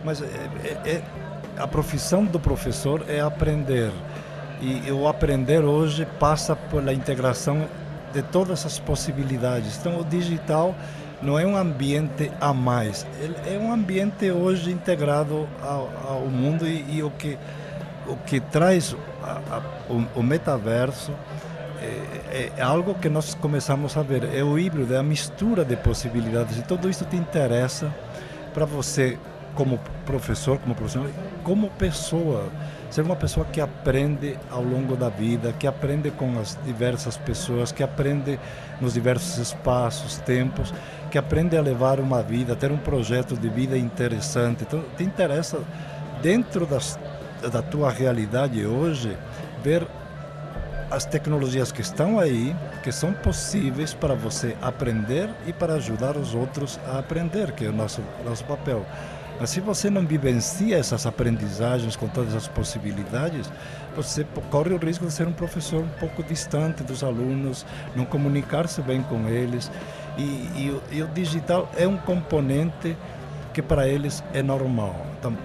[0.04, 0.26] mas é,
[0.64, 1.02] é, é,
[1.58, 3.91] a profissão do professor é aprender.
[4.62, 7.68] E o aprender hoje passa pela integração
[8.14, 9.78] de todas as possibilidades.
[9.78, 10.76] Então, o digital
[11.22, 13.06] não é um ambiente a mais,
[13.46, 17.38] é um ambiente hoje integrado ao, ao mundo e, e, o, que,
[18.08, 19.62] o que traz a, a,
[19.92, 21.12] o, o, metaverso
[22.32, 25.76] é, é, algo que nós começamos a ver, é o híbrido, é a mistura de
[25.76, 26.58] possibilidades.
[26.58, 27.94] E tudo isso te interessa
[28.54, 29.18] para você
[29.56, 31.10] como professor, como profissional,
[31.44, 32.50] como pessoa.
[32.90, 37.72] Ser uma pessoa que aprende ao longo da vida, que aprende com as diversas pessoas,
[37.72, 38.38] que aprende
[38.82, 40.74] nos diversos espaços, tempos,
[41.12, 44.64] que aprende a levar uma vida, ter um projeto de vida interessante.
[44.64, 45.59] Então, te interessa,
[46.22, 46.97] dentro das,
[47.51, 49.16] da tua realidade hoje,
[49.62, 49.86] ver
[50.89, 56.34] as tecnologias que estão aí, que são possíveis para você aprender e para ajudar os
[56.34, 58.86] outros a aprender, que é o nosso, nosso papel.
[59.39, 63.51] Mas se você não vivencia essas aprendizagens com todas as possibilidades,
[63.95, 68.82] você corre o risco de ser um professor um pouco distante dos alunos, não comunicar-se
[68.84, 69.72] bem com eles.
[70.18, 72.97] E, e, e, o digital é um componente
[73.53, 74.95] que para eles é normal.
[75.20, 75.36] Então,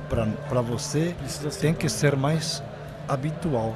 [0.48, 1.14] para você,
[1.60, 2.62] tem que ser mais
[3.08, 3.74] habitual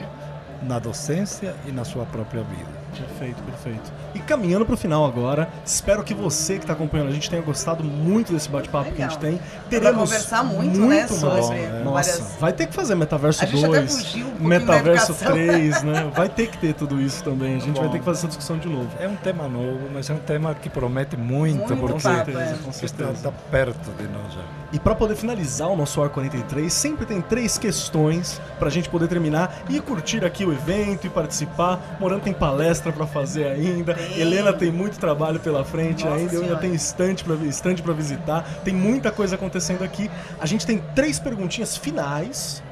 [0.63, 2.71] na docência e na sua própria vida.
[2.97, 3.93] Perfeito, perfeito.
[4.15, 7.43] E caminhando para o final agora, espero que você que está acompanhando a gente tenha
[7.43, 9.41] gostado muito desse bate-papo que a gente tem.
[9.69, 11.83] Teremos conversar muito, muito né, sobre bom, é.
[11.85, 16.11] Nossa, vai ter que fazer Metaverso 2, um Metaverso 3, né?
[16.15, 17.57] Vai ter que ter tudo isso também.
[17.57, 17.83] A gente bom.
[17.83, 18.89] vai ter que fazer essa discussão de novo.
[18.99, 22.59] É um tema novo, mas é um tema que promete muito, muito porque com certeza,
[22.65, 23.11] com certeza.
[23.13, 24.43] está perto de nós já.
[24.73, 28.89] E para poder finalizar o nosso Ar 43, sempre tem três questões para a gente
[28.89, 31.97] poder terminar e curtir aqui o evento e participar.
[31.99, 33.97] Morando tem palestra para fazer ainda.
[34.09, 34.21] Tem.
[34.21, 36.35] Helena tem muito trabalho pela frente Nossa ainda.
[36.35, 38.61] Eu ainda tenho estante para estante para visitar.
[38.65, 40.11] Tem muita coisa acontecendo aqui.
[40.41, 42.63] A gente tem três perguntinhas finais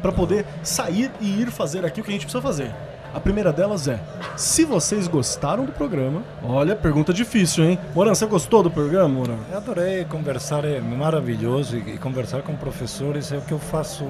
[0.00, 2.74] para poder sair e ir fazer aqui o que a gente precisa fazer.
[3.14, 4.00] A primeira delas é:
[4.36, 7.78] se vocês gostaram do programa, olha, pergunta difícil, hein?
[7.94, 9.36] Moran, você gostou do programa, Moran?
[9.52, 14.08] Eu adorei conversar, é maravilhoso, e conversar com professores é o que eu faço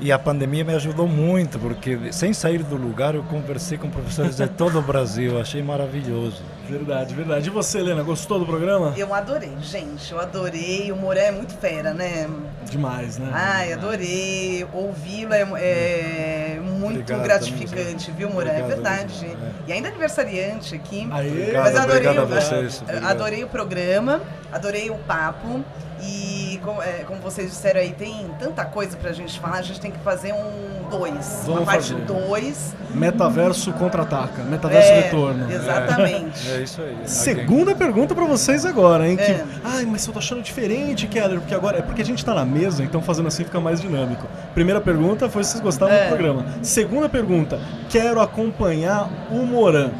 [0.00, 4.36] e a pandemia me ajudou muito, porque sem sair do lugar eu conversei com professores
[4.36, 6.42] de todo o Brasil, achei maravilhoso.
[6.68, 7.48] Verdade, verdade.
[7.48, 8.94] E você, Helena, gostou do programa?
[8.96, 10.92] Eu adorei, gente, eu adorei.
[10.92, 12.28] O Moré é muito fera, né?
[12.70, 13.30] Demais, né?
[13.32, 14.66] Ai, adorei.
[14.72, 18.60] Ouvi-lo é, é, muito obrigado, gratificante, viu, Moré?
[18.60, 19.26] É verdade.
[19.26, 19.52] É.
[19.66, 21.08] E ainda aniversariante aqui.
[21.10, 22.84] Aê, obrigado, Mas adorei, obrigado a vocês.
[23.02, 24.20] Adorei o programa,
[24.52, 25.64] adorei o papo.
[26.00, 29.80] E como, é, como, vocês disseram aí, tem tanta coisa pra gente falar, a gente
[29.80, 31.42] tem que fazer um dois.
[31.44, 32.74] Vamos uma parte 2.
[32.94, 35.50] Metaverso contra-ataca, metaverso é, retorno.
[35.50, 36.48] Exatamente.
[36.50, 36.96] É, é isso aí.
[37.04, 39.16] Segunda pergunta pra vocês agora, hein?
[39.16, 39.44] Que, é.
[39.64, 42.44] Ai, mas eu tô achando diferente, Keller, porque agora é porque a gente tá na
[42.44, 44.26] mesa, então fazendo assim fica mais dinâmico.
[44.54, 46.08] Primeira pergunta foi se vocês gostavam do é.
[46.08, 46.46] programa.
[46.62, 49.90] Segunda pergunta, quero acompanhar o Moran.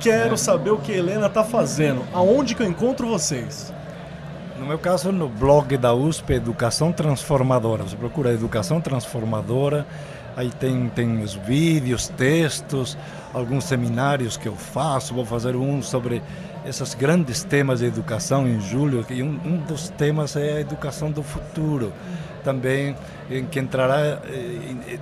[0.00, 2.04] Quero saber o que a Helena tá fazendo.
[2.12, 3.72] Aonde que eu encontro vocês?
[4.58, 7.82] No meu caso, no blog da USP, Educação Transformadora.
[7.82, 9.84] Você procura Educação Transformadora,
[10.36, 12.96] aí tem, tem os vídeos, textos,
[13.32, 15.12] alguns seminários que eu faço.
[15.12, 16.22] Vou fazer um sobre
[16.64, 21.10] esses grandes temas de educação em julho, e um, um dos temas é a educação
[21.10, 21.92] do futuro.
[22.44, 22.94] Também
[23.28, 24.20] em que entrará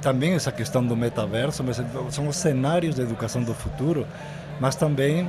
[0.01, 1.79] também essa questão do metaverso, mas
[2.11, 4.07] são os cenários de educação do futuro,
[4.59, 5.29] mas também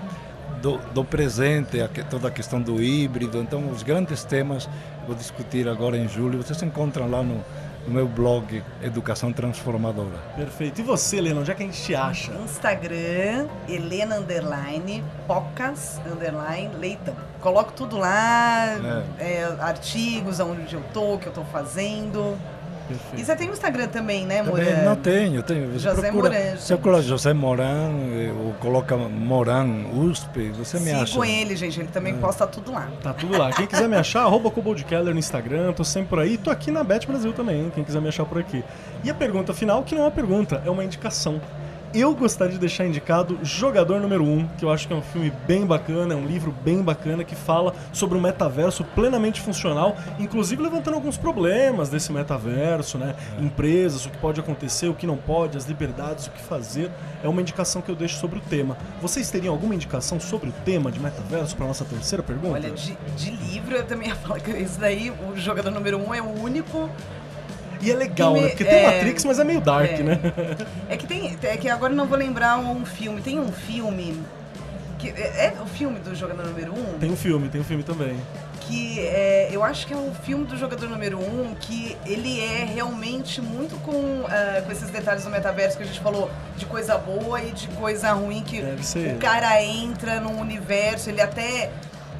[0.63, 3.37] do, do presente, a, toda a questão do híbrido.
[3.39, 4.69] Então, os grandes temas
[5.05, 7.43] vou discutir agora em julho, vocês encontram lá no,
[7.85, 10.17] no meu blog Educação Transformadora.
[10.37, 10.79] Perfeito.
[10.79, 12.31] E você, Helena, onde é que a gente te acha?
[12.31, 17.13] Instagram, Helena Underline, Pocas Underline, Leitão.
[17.41, 19.41] Coloco tudo lá, é.
[19.41, 22.37] É, artigos, onde eu tô, o que eu tô fazendo.
[22.87, 23.21] Perfeito.
[23.21, 24.83] E você tem o Instagram também, né, Moran?
[24.83, 25.71] Não tenho, tenho.
[25.71, 26.57] Você José procura, Moran.
[26.57, 27.91] Você coloca José Moran,
[28.45, 31.07] ou coloca Moran USP, você me acha.
[31.07, 32.17] Sigo ele, gente, ele também é.
[32.17, 32.89] posta tudo lá.
[33.01, 33.51] Tá tudo lá.
[33.51, 34.51] Quem quiser me achar, arroba
[34.87, 36.37] Keller no Instagram, tô sempre por aí.
[36.37, 38.63] Tô aqui na Bet Brasil também, quem quiser me achar por aqui.
[39.03, 41.39] E a pergunta final, que não é uma pergunta, é uma indicação.
[41.93, 45.31] Eu gostaria de deixar indicado Jogador Número 1, que eu acho que é um filme
[45.45, 50.61] bem bacana, é um livro bem bacana que fala sobre um metaverso plenamente funcional, inclusive
[50.61, 53.15] levantando alguns problemas desse metaverso, né?
[53.37, 53.43] É.
[53.43, 56.89] Empresas, o que pode acontecer, o que não pode, as liberdades, o que fazer.
[57.23, 58.75] É uma indicação que eu deixo sobre o tema.
[59.01, 62.55] Vocês teriam alguma indicação sobre o tema de metaverso para nossa terceira pergunta?
[62.55, 66.13] Olha, de, de livro eu também ia falar que isso daí, o Jogador Número 1
[66.15, 66.89] é o único
[67.83, 68.47] e é legal, me, né?
[68.49, 70.19] Porque tem é, Matrix, mas é meio dark, é, né?
[70.87, 71.37] É que tem.
[71.43, 73.21] É que agora não vou lembrar um filme.
[73.21, 74.21] Tem um filme.
[74.97, 76.75] Que é, é o filme do jogador número 1?
[76.75, 78.15] Um, tem um filme, tem um filme também.
[78.61, 82.39] Que é, eu acho que é um filme do jogador número 1 um, que ele
[82.39, 86.65] é realmente muito com, uh, com esses detalhes do metaverso que a gente falou, de
[86.65, 91.69] coisa boa e de coisa ruim, que o cara entra num universo, ele até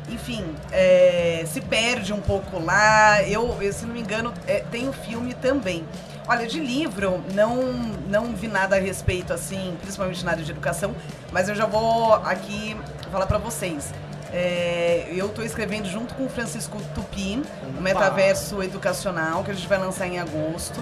[0.10, 3.24] enfim, é, se perde um pouco lá.
[3.24, 5.86] Eu, eu se não me engano, é, tem o um filme também.
[6.28, 7.62] Olha, de livro, não,
[8.08, 10.96] não vi nada a respeito, assim, principalmente na área de educação,
[11.34, 12.78] mas eu já vou aqui
[13.12, 13.94] falar para vocês.
[14.32, 17.44] É, eu estou escrevendo junto com o Francisco Tupi,
[17.78, 20.80] o Metaverso Educacional, que a gente vai lançar em agosto,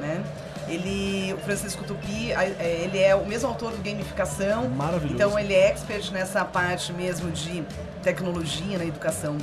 [0.00, 0.22] né?
[0.68, 4.68] Ele, o Francisco Tupi, é, ele é o mesmo autor do Gamificação.
[4.70, 5.14] Maravilhoso.
[5.14, 7.64] Então ele é expert nessa parte mesmo de
[8.02, 9.36] tecnologia na educação.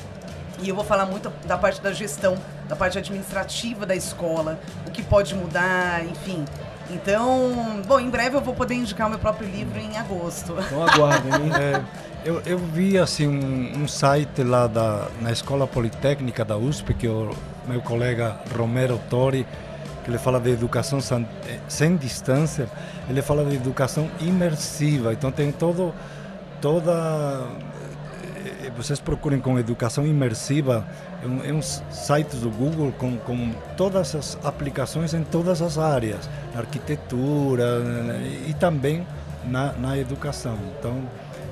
[0.61, 4.91] E eu vou falar muito da parte da gestão, da parte administrativa da escola, o
[4.91, 6.45] que pode mudar, enfim.
[6.89, 10.55] Então, bom, em breve eu vou poder indicar o meu próprio livro em agosto.
[10.59, 11.51] Então aguardem, hein?
[11.59, 11.81] É,
[12.23, 17.07] eu, eu vi assim um, um, site lá da, na Escola Politécnica da USP, que
[17.07, 17.31] o
[17.67, 19.47] meu colega Romero Tori
[20.03, 22.67] que ele fala de educação sem, eh, sem distância,
[23.09, 25.13] ele fala de educação imersiva.
[25.13, 25.93] Então tem todo,
[26.59, 26.91] toda.
[28.63, 30.85] Eh, vocês procurem com educação imersiva,
[31.23, 35.77] é um, é um site do Google com, com todas as aplicações em todas as
[35.77, 37.81] áreas, na arquitetura
[38.47, 39.05] e também
[39.45, 40.57] na, na educação.
[40.79, 41.03] Então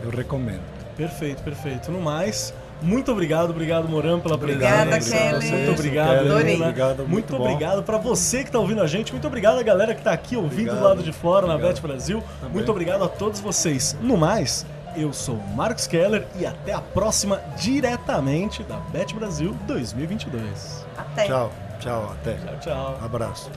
[0.04, 0.62] eu recomendo.
[0.96, 1.92] Perfeito, perfeito.
[1.92, 5.18] No mais, muito obrigado, obrigado Moran pela Obrigada, presença.
[5.18, 5.52] Kelly.
[5.52, 6.62] Muito obrigado, Kelly.
[6.62, 9.12] Obrigado, muito, muito obrigado para você que está ouvindo a gente.
[9.12, 10.78] Muito obrigado a galera que está aqui ouvindo obrigado.
[10.78, 11.62] do lado de fora obrigado.
[11.62, 12.24] na Bet Brasil.
[12.40, 12.54] Também.
[12.54, 13.98] Muito obrigado a todos vocês.
[14.02, 14.66] No mais,
[14.96, 20.86] eu sou Marcos Keller e até a próxima diretamente da Bet Brasil 2022.
[20.98, 21.26] Até.
[21.26, 22.34] Tchau, tchau, até.
[22.36, 23.00] Tchau, tchau.
[23.04, 23.52] Abraço.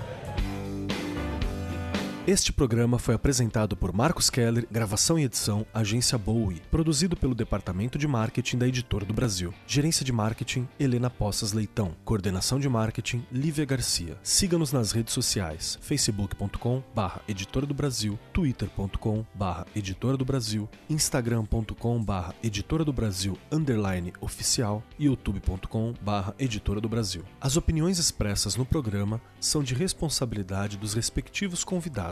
[2.25, 7.99] Este programa foi apresentado por Marcos Keller, gravação e edição Agência Bowie, produzido pelo Departamento
[7.99, 9.53] de Marketing da Editora do Brasil.
[9.67, 11.97] Gerência de Marketing Helena Poças Leitão.
[12.05, 14.17] Coordenação de Marketing Lívia Garcia.
[14.23, 22.93] Siga-nos nas redes sociais: facebook.com/barra Editora do Brasil, twitter.com/barra Editora do Brasil, instagram.com/barra Editora do
[22.93, 27.25] Brasil underline oficial e youtube.com/barra Editora do Brasil.
[27.41, 32.12] As opiniões expressas no programa são de responsabilidade dos respectivos convidados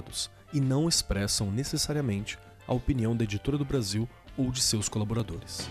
[0.53, 5.69] e não expressam necessariamente a opinião da Editora do Brasil ou de seus colaboradores.